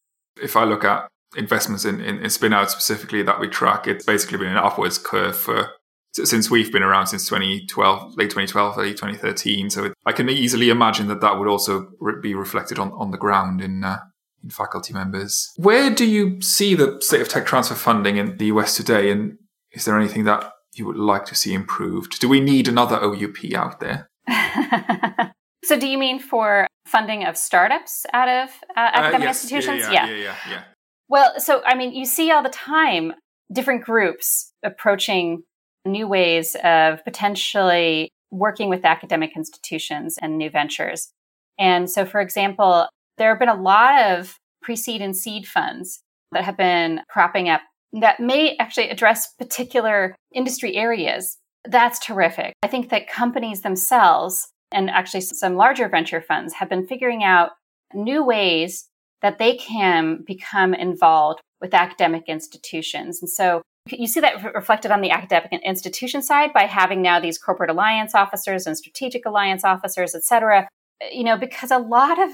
if 0.41 0.55
I 0.55 0.63
look 0.63 0.83
at 0.83 1.07
investments 1.35 1.85
in, 1.85 2.01
in, 2.01 2.19
in 2.19 2.29
specifically 2.29 3.23
that 3.23 3.39
we 3.39 3.47
track, 3.47 3.87
it's 3.87 4.05
basically 4.05 4.39
been 4.39 4.47
an 4.47 4.57
upwards 4.57 4.97
curve 4.97 5.37
for 5.37 5.71
since 6.13 6.49
we've 6.49 6.71
been 6.71 6.83
around 6.83 7.07
since 7.07 7.27
2012, 7.27 8.17
late 8.17 8.29
2012, 8.29 8.77
early 8.77 8.91
2013. 8.91 9.69
So 9.69 9.85
it, 9.85 9.93
I 10.05 10.11
can 10.11 10.29
easily 10.29 10.69
imagine 10.69 11.07
that 11.07 11.21
that 11.21 11.37
would 11.37 11.47
also 11.47 11.89
re- 11.99 12.19
be 12.21 12.33
reflected 12.33 12.79
on, 12.79 12.91
on 12.93 13.11
the 13.11 13.17
ground 13.17 13.61
in, 13.61 13.83
uh, 13.83 13.99
in 14.43 14.49
faculty 14.49 14.93
members. 14.93 15.51
Where 15.57 15.93
do 15.93 16.05
you 16.05 16.41
see 16.41 16.73
the 16.73 16.97
state 17.01 17.21
of 17.21 17.29
tech 17.29 17.45
transfer 17.45 17.75
funding 17.75 18.17
in 18.17 18.37
the 18.37 18.45
US 18.45 18.75
today? 18.75 19.11
And 19.11 19.37
is 19.71 19.85
there 19.85 19.99
anything 19.99 20.23
that 20.23 20.51
you 20.77 20.85
would 20.85 20.97
like 20.97 21.25
to 21.25 21.35
see 21.35 21.53
improved? 21.53 22.19
Do 22.19 22.29
we 22.29 22.39
need 22.39 22.67
another 22.67 22.97
OUP 22.97 23.53
out 23.55 23.79
there? 23.79 24.09
so 25.63 25.79
do 25.79 25.87
you 25.87 25.97
mean 25.97 26.19
for 26.19 26.67
funding 26.85 27.25
of 27.25 27.37
startups 27.37 28.05
out 28.13 28.29
of 28.29 28.49
uh, 28.75 28.79
uh 28.79 28.91
academic 28.93 29.21
uh, 29.21 29.29
yes. 29.29 29.43
institutions? 29.43 29.81
Yeah 29.81 29.91
yeah, 29.91 30.05
yeah, 30.07 30.15
yeah, 30.15 30.35
yeah. 30.49 30.63
Well, 31.09 31.39
so 31.39 31.61
I 31.65 31.75
mean, 31.75 31.93
you 31.93 32.05
see 32.05 32.31
all 32.31 32.43
the 32.43 32.49
time 32.49 33.13
different 33.51 33.83
groups 33.83 34.51
approaching 34.63 35.43
new 35.85 36.07
ways 36.07 36.55
of 36.63 37.03
potentially 37.05 38.11
working 38.31 38.69
with 38.69 38.83
academic 38.83 39.31
institutions 39.35 40.17
and 40.21 40.37
new 40.37 40.49
ventures. 40.49 41.13
And 41.57 41.89
so, 41.89 42.05
for 42.05 42.19
example, 42.19 42.87
there 43.17 43.29
have 43.29 43.39
been 43.39 43.49
a 43.49 43.61
lot 43.61 44.11
of 44.11 44.35
pre 44.61 44.75
seed 44.75 45.01
and 45.01 45.15
seed 45.15 45.47
funds 45.47 46.01
that 46.33 46.43
have 46.43 46.57
been 46.57 47.01
cropping 47.09 47.47
up 47.49 47.61
that 47.93 48.19
may 48.19 48.55
actually 48.59 48.89
address 48.89 49.33
particular 49.39 50.15
industry 50.33 50.75
areas. 50.75 51.37
That's 51.65 51.99
terrific. 51.99 52.53
I 52.63 52.67
think 52.67 52.89
that 52.89 53.09
companies 53.09 53.61
themselves 53.61 54.47
and 54.71 54.89
actually 54.89 55.21
some 55.21 55.55
larger 55.55 55.87
venture 55.87 56.21
funds 56.21 56.53
have 56.55 56.69
been 56.69 56.87
figuring 56.87 57.23
out 57.23 57.51
new 57.93 58.23
ways 58.23 58.87
that 59.21 59.37
they 59.37 59.55
can 59.55 60.23
become 60.25 60.73
involved 60.73 61.39
with 61.61 61.73
academic 61.73 62.23
institutions. 62.27 63.21
And 63.21 63.29
so 63.29 63.61
you 63.89 64.07
see 64.07 64.19
that 64.19 64.53
reflected 64.53 64.91
on 64.91 65.01
the 65.01 65.11
academic 65.11 65.51
institution 65.63 66.21
side 66.21 66.51
by 66.53 66.63
having 66.63 67.01
now 67.01 67.19
these 67.19 67.37
corporate 67.37 67.69
alliance 67.69 68.13
officers 68.13 68.67
and 68.67 68.77
strategic 68.77 69.25
alliance 69.25 69.63
officers, 69.63 70.13
et 70.13 70.23
cetera. 70.23 70.67
You 71.11 71.23
know, 71.23 71.37
because 71.37 71.71
a 71.71 71.77
lot 71.77 72.19
of 72.21 72.29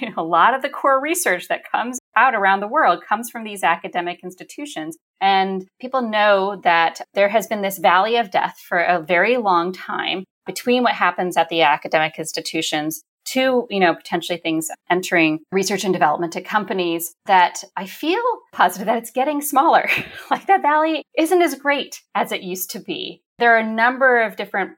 you 0.00 0.10
know, 0.16 0.22
a 0.22 0.22
lot 0.22 0.54
of 0.54 0.62
the 0.62 0.68
core 0.68 1.00
research 1.00 1.48
that 1.48 1.70
comes 1.70 1.98
out 2.16 2.34
around 2.34 2.60
the 2.60 2.68
world 2.68 3.02
comes 3.08 3.30
from 3.30 3.44
these 3.44 3.62
academic 3.62 4.20
institutions. 4.22 4.96
And 5.20 5.66
people 5.80 6.02
know 6.02 6.60
that 6.64 7.00
there 7.14 7.28
has 7.28 7.46
been 7.46 7.62
this 7.62 7.78
valley 7.78 8.16
of 8.16 8.30
death 8.30 8.58
for 8.58 8.78
a 8.78 9.00
very 9.00 9.36
long 9.36 9.72
time 9.72 10.24
between 10.46 10.82
what 10.82 10.94
happens 10.94 11.36
at 11.36 11.48
the 11.48 11.62
academic 11.62 12.18
institutions 12.18 13.02
to, 13.24 13.66
you 13.70 13.78
know, 13.78 13.94
potentially 13.94 14.38
things 14.38 14.68
entering 14.90 15.40
research 15.52 15.84
and 15.84 15.92
development 15.92 16.32
to 16.32 16.40
companies 16.40 17.14
that 17.26 17.62
I 17.76 17.86
feel 17.86 18.22
positive 18.52 18.86
that 18.86 18.98
it's 18.98 19.12
getting 19.12 19.40
smaller. 19.40 19.88
like 20.30 20.46
that 20.46 20.62
valley 20.62 21.04
isn't 21.16 21.42
as 21.42 21.54
great 21.54 22.02
as 22.14 22.32
it 22.32 22.42
used 22.42 22.70
to 22.70 22.80
be. 22.80 23.22
There 23.38 23.54
are 23.54 23.60
a 23.60 23.66
number 23.66 24.22
of 24.22 24.36
different 24.36 24.72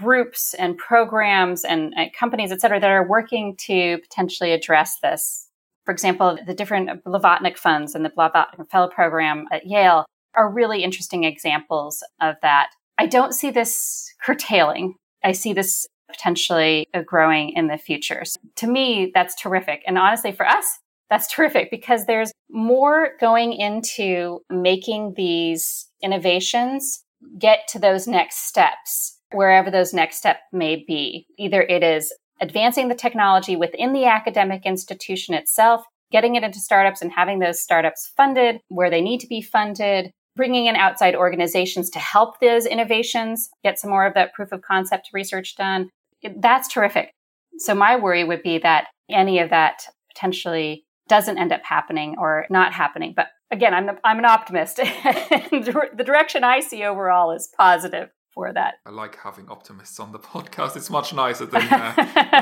groups 0.00 0.54
and 0.54 0.76
programs 0.76 1.64
and, 1.64 1.94
and 1.96 2.12
companies, 2.12 2.52
et 2.52 2.60
cetera, 2.60 2.80
that 2.80 2.90
are 2.90 3.06
working 3.06 3.56
to 3.66 3.98
potentially 3.98 4.52
address 4.52 4.98
this. 5.02 5.45
For 5.86 5.92
example, 5.92 6.36
the 6.46 6.54
different 6.54 7.02
Blavatnik 7.04 7.56
funds 7.56 7.94
and 7.94 8.04
the 8.04 8.10
Blavatnik 8.10 8.68
Fellow 8.70 8.88
Program 8.88 9.46
at 9.50 9.66
Yale 9.66 10.04
are 10.34 10.52
really 10.52 10.82
interesting 10.82 11.24
examples 11.24 12.04
of 12.20 12.34
that. 12.42 12.68
I 12.98 13.06
don't 13.06 13.32
see 13.32 13.50
this 13.50 14.12
curtailing 14.22 14.96
I 15.26 15.32
see 15.32 15.52
this 15.52 15.86
potentially 16.08 16.86
growing 17.04 17.50
in 17.50 17.66
the 17.66 17.78
future. 17.78 18.24
So 18.24 18.38
to 18.56 18.66
me, 18.68 19.10
that's 19.12 19.34
terrific. 19.34 19.82
And 19.86 19.98
honestly, 19.98 20.30
for 20.30 20.46
us, 20.46 20.64
that's 21.10 21.32
terrific 21.32 21.68
because 21.70 22.06
there's 22.06 22.32
more 22.48 23.10
going 23.20 23.52
into 23.52 24.40
making 24.48 25.14
these 25.16 25.88
innovations 26.02 27.02
get 27.38 27.66
to 27.68 27.80
those 27.80 28.06
next 28.06 28.46
steps, 28.46 29.18
wherever 29.32 29.70
those 29.70 29.92
next 29.92 30.18
steps 30.18 30.40
may 30.52 30.84
be. 30.86 31.26
Either 31.38 31.62
it 31.62 31.82
is 31.82 32.14
advancing 32.40 32.88
the 32.88 32.94
technology 32.94 33.56
within 33.56 33.92
the 33.92 34.04
academic 34.04 34.66
institution 34.66 35.34
itself, 35.34 35.84
getting 36.12 36.34
it 36.34 36.42
into 36.42 36.58
startups 36.58 37.02
and 37.02 37.12
having 37.12 37.38
those 37.38 37.60
startups 37.60 38.12
funded 38.16 38.60
where 38.68 38.90
they 38.90 39.00
need 39.00 39.20
to 39.20 39.26
be 39.26 39.42
funded, 39.42 40.12
bringing 40.36 40.66
in 40.66 40.76
outside 40.76 41.14
organizations 41.14 41.90
to 41.90 41.98
help 41.98 42.40
those 42.40 42.66
innovations 42.66 43.48
get 43.64 43.78
some 43.78 43.90
more 43.90 44.06
of 44.06 44.14
that 44.14 44.34
proof 44.34 44.52
of 44.52 44.62
concept 44.62 45.10
research 45.12 45.56
done. 45.56 45.90
That's 46.36 46.68
terrific. 46.68 47.12
So 47.58 47.74
my 47.74 47.96
worry 47.96 48.24
would 48.24 48.42
be 48.42 48.58
that 48.58 48.88
any 49.10 49.38
of 49.38 49.50
that 49.50 49.82
potentially 50.14 50.84
doesn't 51.08 51.38
end 51.38 51.52
up 51.52 51.64
happening 51.64 52.16
or 52.18 52.46
not 52.50 52.72
happening. 52.72 53.14
But 53.16 53.28
again, 53.50 53.72
I'm, 53.72 53.90
I'm 54.04 54.18
an 54.18 54.24
optimist. 54.24 54.76
the 54.76 56.02
direction 56.04 56.44
I 56.44 56.60
see 56.60 56.84
overall 56.84 57.30
is 57.32 57.48
positive 57.56 58.10
for 58.36 58.52
that. 58.52 58.74
I 58.84 58.90
like 58.90 59.16
having 59.16 59.48
optimists 59.48 59.98
on 59.98 60.12
the 60.12 60.18
podcast. 60.34 60.76
It's 60.76 60.90
much 60.90 61.12
nicer 61.14 61.46
than, 61.46 61.62
uh, 61.62 61.94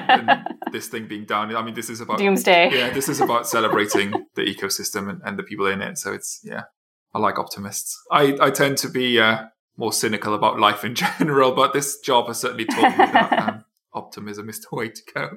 than 0.09 0.45
this 0.73 0.89
thing 0.89 1.07
being 1.07 1.25
down. 1.25 1.55
I 1.55 1.63
mean, 1.63 1.75
this 1.75 1.89
is 1.89 2.01
about 2.01 2.19
doomsday. 2.19 2.71
Yeah, 2.75 2.91
this 2.91 3.09
is 3.09 3.21
about 3.21 3.47
celebrating 3.47 4.13
the 4.35 4.43
ecosystem 4.43 5.09
and, 5.09 5.23
and, 5.25 5.39
the 5.39 5.45
people 5.45 5.67
in 5.67 5.81
it. 5.81 5.97
So 5.97 6.13
it's 6.13 6.41
yeah, 6.43 6.63
I 7.15 7.21
like 7.21 7.39
optimists. 7.39 7.97
I 8.11 8.37
I 8.41 8.51
tend 8.51 8.77
to 8.79 8.89
be 8.89 9.21
uh, 9.21 9.45
more 9.77 9.93
cynical 9.93 10.35
about 10.35 10.59
life 10.59 10.85
in 10.85 10.95
general, 10.95 11.53
but 11.53 11.73
this 11.73 12.01
job 12.01 12.27
has 12.27 12.41
certainly 12.41 12.65
taught 12.65 12.99
me 12.99 13.05
that 13.13 13.49
um, 13.49 13.65
optimism 13.93 14.49
is 14.49 14.61
the 14.61 14.77
way 14.77 14.89
to 14.89 15.03
go. 15.15 15.29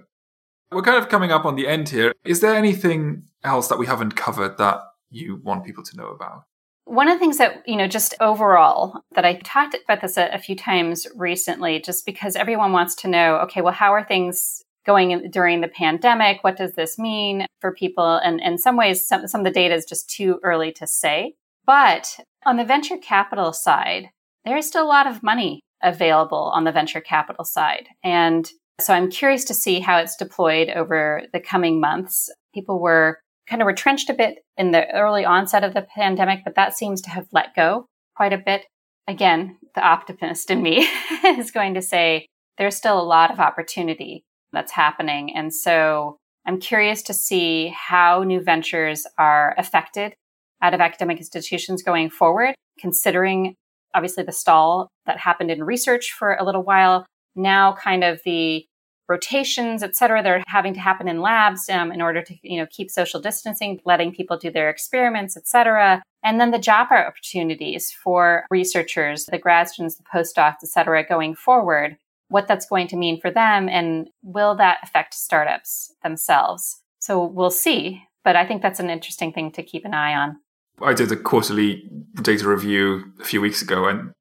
We're 0.72 0.82
kind 0.82 0.98
of 0.98 1.08
coming 1.08 1.32
up 1.32 1.46
on 1.46 1.56
the 1.56 1.68
end 1.68 1.90
here. 1.90 2.14
Is 2.26 2.42
there 2.42 2.56
anything 2.56 3.24
else 3.44 3.68
that 3.68 3.78
we 3.78 3.86
haven't 3.86 4.16
covered 4.16 4.58
that 4.58 4.80
you 5.10 5.40
want 5.44 5.64
people 5.64 5.84
to 5.84 5.96
know 5.96 6.08
about? 6.08 6.44
One 6.88 7.10
of 7.10 7.16
the 7.16 7.20
things 7.20 7.38
that, 7.38 7.64
you 7.68 7.76
know, 7.76 7.88
just 7.88 8.16
overall 8.22 9.02
that 9.14 9.26
I 9.26 9.36
talked 9.44 9.76
about 9.84 10.02
this 10.02 10.16
a, 10.16 10.30
a 10.34 10.40
few 10.40 10.56
times 10.56 11.06
recently, 11.16 11.82
just 11.82 12.06
because 12.06 12.38
everyone 12.38 12.72
wants 12.72 12.96
to 12.96 13.10
know, 13.10 13.36
okay, 13.40 13.62
well, 13.62 13.74
how 13.74 13.94
are 13.94 14.06
things 14.06 14.64
going 14.86 15.12
in, 15.12 15.30
during 15.30 15.60
the 15.60 15.68
pandemic? 15.68 16.46
What 16.46 16.56
does 16.56 16.74
this 16.74 16.98
mean 16.98 17.46
for 17.60 17.74
people? 17.74 18.16
And 18.24 18.40
in 18.40 18.58
some 18.58 18.78
ways, 18.78 19.06
some, 19.06 19.28
some 19.28 19.42
of 19.42 19.46
the 19.46 19.52
data 19.52 19.76
is 19.76 19.86
just 19.86 20.10
too 20.10 20.40
early 20.44 20.72
to 20.74 20.88
say. 20.88 21.34
But 21.66 22.20
on 22.46 22.56
the 22.56 22.64
venture 22.64 22.98
capital 22.98 23.52
side, 23.52 24.10
there 24.46 24.56
is 24.56 24.66
still 24.66 24.86
a 24.86 24.88
lot 24.88 25.08
of 25.08 25.22
money 25.22 25.60
available 25.84 26.52
on 26.56 26.64
the 26.64 26.72
venture 26.72 27.02
capital 27.02 27.44
side. 27.44 27.88
And 28.02 28.50
so 28.80 28.94
I'm 28.94 29.12
curious 29.12 29.44
to 29.46 29.54
see 29.54 29.82
how 29.82 29.98
it's 29.98 30.16
deployed 30.16 30.70
over 30.70 31.24
the 31.34 31.42
coming 31.42 31.82
months. 31.82 32.30
People 32.54 32.80
were 32.80 33.20
kind 33.48 33.62
of 33.62 33.68
retrenched 33.68 34.10
a 34.10 34.14
bit 34.14 34.40
in 34.58 34.72
the 34.72 34.90
early 34.92 35.26
onset 35.26 35.64
of 35.64 35.74
the 35.74 35.88
pandemic, 35.96 36.44
but 36.44 36.56
that 36.56 36.78
seems 36.78 37.02
to 37.02 37.10
have 37.10 37.28
let 37.32 37.56
go 37.56 37.86
quite 38.16 38.34
a 38.34 38.38
bit. 38.38 38.66
Again, 39.08 39.58
the 39.74 39.82
optimist 39.82 40.52
in 40.52 40.62
me 40.62 40.88
is 41.24 41.52
going 41.52 41.74
to 41.76 41.82
say 41.82 42.28
there's 42.58 42.76
still 42.76 43.00
a 43.00 43.04
lot 43.04 43.32
of 43.32 43.40
opportunity 43.40 44.24
that's 44.52 44.72
happening. 44.72 45.36
And 45.36 45.54
so 45.54 46.18
I'm 46.46 46.60
curious 46.60 47.02
to 47.04 47.14
see 47.14 47.74
how 47.76 48.24
new 48.24 48.42
ventures 48.42 49.06
are 49.18 49.56
affected 49.58 50.14
out 50.62 50.74
of 50.74 50.82
academic 50.82 51.18
institutions 51.18 51.84
going 51.84 52.10
forward, 52.10 52.56
considering 52.80 53.56
obviously 53.94 54.24
the 54.24 54.32
stall 54.32 54.90
that 55.06 55.20
happened 55.20 55.52
in 55.52 55.64
research 55.64 56.12
for 56.18 56.36
a 56.36 56.44
little 56.44 56.64
while. 56.64 57.06
Now, 57.36 57.74
kind 57.74 58.04
of 58.04 58.20
the 58.26 58.66
rotations, 59.08 59.84
et 59.84 59.96
cetera, 59.96 60.22
that 60.22 60.30
are 60.30 60.44
having 60.48 60.74
to 60.74 60.80
happen 60.80 61.08
in 61.08 61.22
labs 61.22 61.70
um, 61.70 61.92
in 61.92 62.02
order 62.02 62.22
to, 62.22 62.36
you 62.42 62.60
know, 62.60 62.68
keep 62.70 62.90
social 62.92 63.20
distancing, 63.20 63.80
letting 63.86 64.14
people 64.14 64.38
do 64.38 64.52
their 64.52 64.70
experiments, 64.70 65.38
et 65.38 65.48
cetera. 65.48 66.04
And 66.24 66.40
then 66.40 66.52
the 66.52 66.60
job 66.60 66.88
opportunities 66.92 67.92
for 67.92 68.46
researchers, 68.50 69.26
the 69.26 69.38
grad 69.38 69.70
students, 69.70 69.96
the 69.96 70.04
postdocs, 70.04 70.64
et 70.64 70.70
cetera, 70.70 71.08
going 71.08 71.36
forward, 71.36 71.98
what 72.30 72.48
that's 72.48 72.66
going 72.66 72.88
to 72.90 72.98
mean 72.98 73.22
for 73.22 73.32
them, 73.32 73.70
and 73.70 74.10
will 74.24 74.56
that 74.56 74.80
affect 74.84 75.14
startups 75.14 75.94
themselves? 76.04 76.82
So 77.00 77.24
we'll 77.24 77.52
see. 77.52 78.04
But 78.26 78.36
I 78.36 78.46
think 78.46 78.62
that's 78.62 78.82
an 78.82 78.90
interesting 78.90 79.32
thing 79.32 79.52
to 79.54 79.64
keep 79.64 79.86
an 79.86 79.94
eye 79.94 80.14
on. 80.14 80.38
I 80.82 80.94
did 80.94 81.12
a 81.12 81.16
quarterly 81.16 81.90
data 82.22 82.48
review 82.48 83.06
a 83.22 83.24
few 83.24 83.40
weeks 83.40 83.62
ago, 83.62 83.88
and 83.88 84.12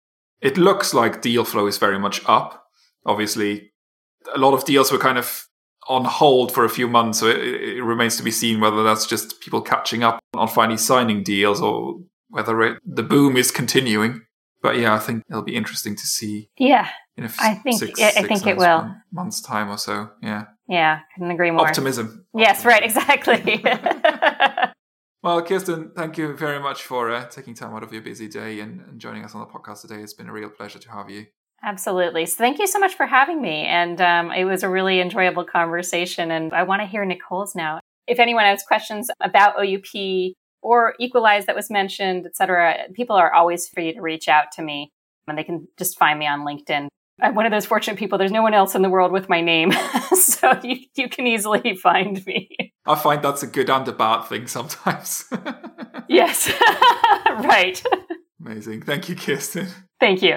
it 0.40 0.56
looks 0.56 0.94
like 0.94 1.22
deal 1.22 1.44
flow 1.44 1.66
is 1.66 1.78
very 1.78 1.98
much 1.98 2.20
up. 2.26 2.68
Obviously, 3.04 3.72
a 4.34 4.38
lot 4.38 4.54
of 4.54 4.64
deals 4.64 4.92
were 4.92 4.98
kind 4.98 5.18
of 5.18 5.46
on 5.88 6.04
hold 6.04 6.52
for 6.52 6.64
a 6.64 6.68
few 6.68 6.88
months, 6.88 7.20
so 7.20 7.28
it, 7.28 7.38
it 7.38 7.82
remains 7.82 8.16
to 8.16 8.22
be 8.22 8.30
seen 8.30 8.60
whether 8.60 8.82
that's 8.82 9.06
just 9.06 9.40
people 9.40 9.60
catching 9.60 10.02
up 10.02 10.18
on 10.34 10.48
finally 10.48 10.78
signing 10.78 11.22
deals 11.22 11.60
or 11.60 12.00
whether 12.28 12.60
it, 12.62 12.78
the 12.84 13.02
boom 13.02 13.36
is 13.36 13.50
continuing. 13.50 14.22
But 14.62 14.78
yeah, 14.78 14.94
I 14.94 14.98
think 14.98 15.22
it'll 15.30 15.42
be 15.42 15.54
interesting 15.54 15.94
to 15.94 16.06
see. 16.06 16.50
Yeah, 16.58 16.88
in 17.16 17.24
I 17.38 17.54
think 17.54 17.78
six, 17.78 18.00
I 18.00 18.10
six 18.10 18.28
think 18.28 18.46
it 18.46 18.56
will 18.56 18.94
months 19.12 19.40
time 19.40 19.70
or 19.70 19.78
so. 19.78 20.10
Yeah. 20.22 20.44
Yeah, 20.68 21.00
couldn't 21.14 21.30
agree 21.30 21.50
more. 21.50 21.66
Optimism. 21.66 22.26
Yes, 22.34 22.64
right, 22.64 22.82
exactly. 22.82 23.62
well, 25.22 25.40
Kirsten, 25.42 25.92
thank 25.94 26.18
you 26.18 26.36
very 26.36 26.58
much 26.58 26.82
for 26.82 27.12
uh, 27.12 27.26
taking 27.26 27.54
time 27.54 27.74
out 27.74 27.84
of 27.84 27.92
your 27.92 28.02
busy 28.02 28.28
day 28.28 28.60
and, 28.60 28.80
and 28.80 29.00
joining 29.00 29.24
us 29.24 29.34
on 29.34 29.40
the 29.40 29.46
podcast 29.46 29.82
today. 29.82 30.02
It's 30.02 30.14
been 30.14 30.28
a 30.28 30.32
real 30.32 30.50
pleasure 30.50 30.80
to 30.80 30.90
have 30.90 31.08
you. 31.08 31.26
Absolutely. 31.66 32.26
So 32.26 32.36
thank 32.36 32.60
you 32.60 32.68
so 32.68 32.78
much 32.78 32.94
for 32.94 33.06
having 33.06 33.42
me. 33.42 33.64
And 33.64 34.00
um, 34.00 34.30
it 34.30 34.44
was 34.44 34.62
a 34.62 34.68
really 34.68 35.00
enjoyable 35.00 35.44
conversation. 35.44 36.30
And 36.30 36.54
I 36.54 36.62
want 36.62 36.80
to 36.80 36.86
hear 36.86 37.04
Nicole's 37.04 37.56
now. 37.56 37.80
If 38.06 38.20
anyone 38.20 38.44
has 38.44 38.62
questions 38.62 39.10
about 39.20 39.56
OUP 39.58 40.34
or 40.62 40.94
Equalize 41.00 41.46
that 41.46 41.56
was 41.56 41.68
mentioned, 41.68 42.24
et 42.24 42.36
cetera, 42.36 42.84
people 42.94 43.16
are 43.16 43.34
always 43.34 43.68
free 43.68 43.92
to 43.92 44.00
reach 44.00 44.28
out 44.28 44.52
to 44.52 44.62
me 44.62 44.92
and 45.26 45.36
they 45.36 45.42
can 45.42 45.66
just 45.76 45.98
find 45.98 46.20
me 46.20 46.26
on 46.28 46.46
LinkedIn. 46.46 46.86
I'm 47.20 47.34
one 47.34 47.46
of 47.46 47.52
those 47.52 47.66
fortunate 47.66 47.98
people. 47.98 48.16
There's 48.16 48.30
no 48.30 48.42
one 48.42 48.54
else 48.54 48.76
in 48.76 48.82
the 48.82 48.90
world 48.90 49.10
with 49.10 49.28
my 49.28 49.40
name. 49.40 49.72
so 50.14 50.60
you, 50.62 50.80
you 50.94 51.08
can 51.08 51.26
easily 51.26 51.74
find 51.76 52.24
me. 52.26 52.74
I 52.86 52.94
find 52.94 53.22
that's 53.22 53.42
a 53.42 53.46
good 53.48 53.70
and 53.70 53.88
a 53.88 53.92
bad 53.92 54.22
thing 54.24 54.46
sometimes. 54.46 55.24
yes. 56.08 56.52
right. 57.40 57.82
Amazing. 58.46 58.82
Thank 58.82 59.08
you, 59.08 59.16
Kirsten. 59.16 59.66
Thank 59.98 60.22
you. 60.22 60.36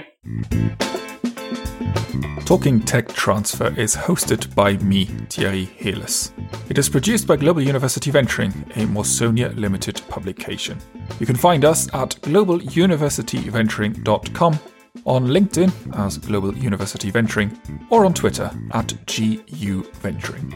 Talking 2.43 2.79
Tech 2.79 3.09
Transfer 3.09 3.71
is 3.79 3.95
hosted 3.95 4.55
by 4.55 4.77
me, 4.77 5.05
Thierry 5.29 5.67
Heles. 5.79 6.31
It 6.71 6.79
is 6.79 6.89
produced 6.89 7.27
by 7.27 7.35
Global 7.35 7.61
University 7.61 8.09
Venturing, 8.09 8.49
a 8.75 8.87
Mawsonia 8.87 9.55
Limited 9.55 10.01
publication. 10.09 10.79
You 11.19 11.27
can 11.27 11.35
find 11.35 11.63
us 11.63 11.87
at 11.93 12.19
globaluniversityventuring.com, 12.21 14.59
on 15.05 15.27
LinkedIn 15.27 15.71
as 15.99 16.17
Global 16.17 16.57
University 16.57 17.11
Venturing, 17.11 17.55
or 17.91 18.05
on 18.05 18.15
Twitter 18.15 18.49
at 18.71 18.91
GU 19.05 19.83
Venturing. 20.01 20.51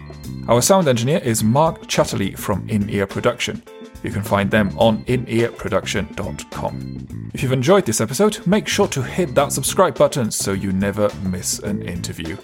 Our 0.48 0.64
sound 0.64 0.88
engineer 0.88 1.20
is 1.20 1.44
Mark 1.44 1.84
Chatterley 1.84 2.36
from 2.36 2.68
In 2.68 2.90
Ear 2.90 3.06
Production. 3.06 3.62
You 4.04 4.12
can 4.12 4.22
find 4.22 4.52
them 4.52 4.78
on 4.78 5.04
inearproduction.com. 5.06 7.32
If 7.34 7.42
you've 7.42 7.52
enjoyed 7.52 7.86
this 7.86 8.02
episode, 8.02 8.46
make 8.46 8.68
sure 8.68 8.88
to 8.90 9.02
hit 9.02 9.34
that 9.36 9.52
subscribe 9.52 9.98
button 9.98 10.30
so 10.30 10.52
you 10.52 10.72
never 10.72 11.10
miss 11.24 11.60
an 11.60 11.82
interview. 11.82 12.38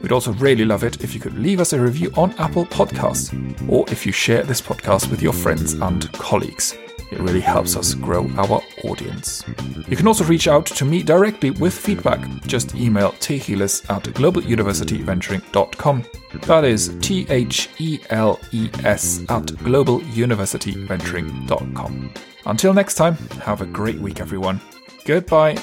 We'd 0.00 0.12
also 0.12 0.32
really 0.34 0.64
love 0.64 0.84
it 0.84 1.02
if 1.02 1.14
you 1.14 1.20
could 1.20 1.36
leave 1.36 1.60
us 1.60 1.72
a 1.72 1.80
review 1.80 2.12
on 2.16 2.32
Apple 2.38 2.66
Podcasts, 2.66 3.32
or 3.68 3.84
if 3.90 4.06
you 4.06 4.12
share 4.12 4.44
this 4.44 4.60
podcast 4.60 5.10
with 5.10 5.22
your 5.22 5.32
friends 5.32 5.72
and 5.72 6.12
colleagues. 6.12 6.76
It 7.10 7.20
really 7.20 7.40
helps 7.40 7.74
us 7.76 7.94
grow 7.94 8.28
our 8.36 8.60
audience. 8.84 9.42
You 9.88 9.96
can 9.96 10.06
also 10.06 10.24
reach 10.24 10.46
out 10.46 10.66
to 10.66 10.84
me 10.84 11.02
directly 11.02 11.52
with 11.52 11.72
feedback. 11.72 12.20
Just 12.46 12.74
email 12.74 13.12
theles 13.12 13.82
at 13.88 14.02
globaluniversityventuring.com. 14.02 16.04
That 16.42 16.64
is 16.64 16.94
T 17.00 17.24
H 17.30 17.70
E 17.78 17.98
L 18.10 18.38
E 18.52 18.68
S 18.84 19.20
at 19.30 19.46
globaluniversityventuring.com. 19.46 22.12
Until 22.46 22.72
next 22.74 22.94
time, 22.94 23.16
have 23.42 23.62
a 23.62 23.66
great 23.66 23.98
week, 23.98 24.20
everyone. 24.20 24.60
Goodbye. 25.04 25.56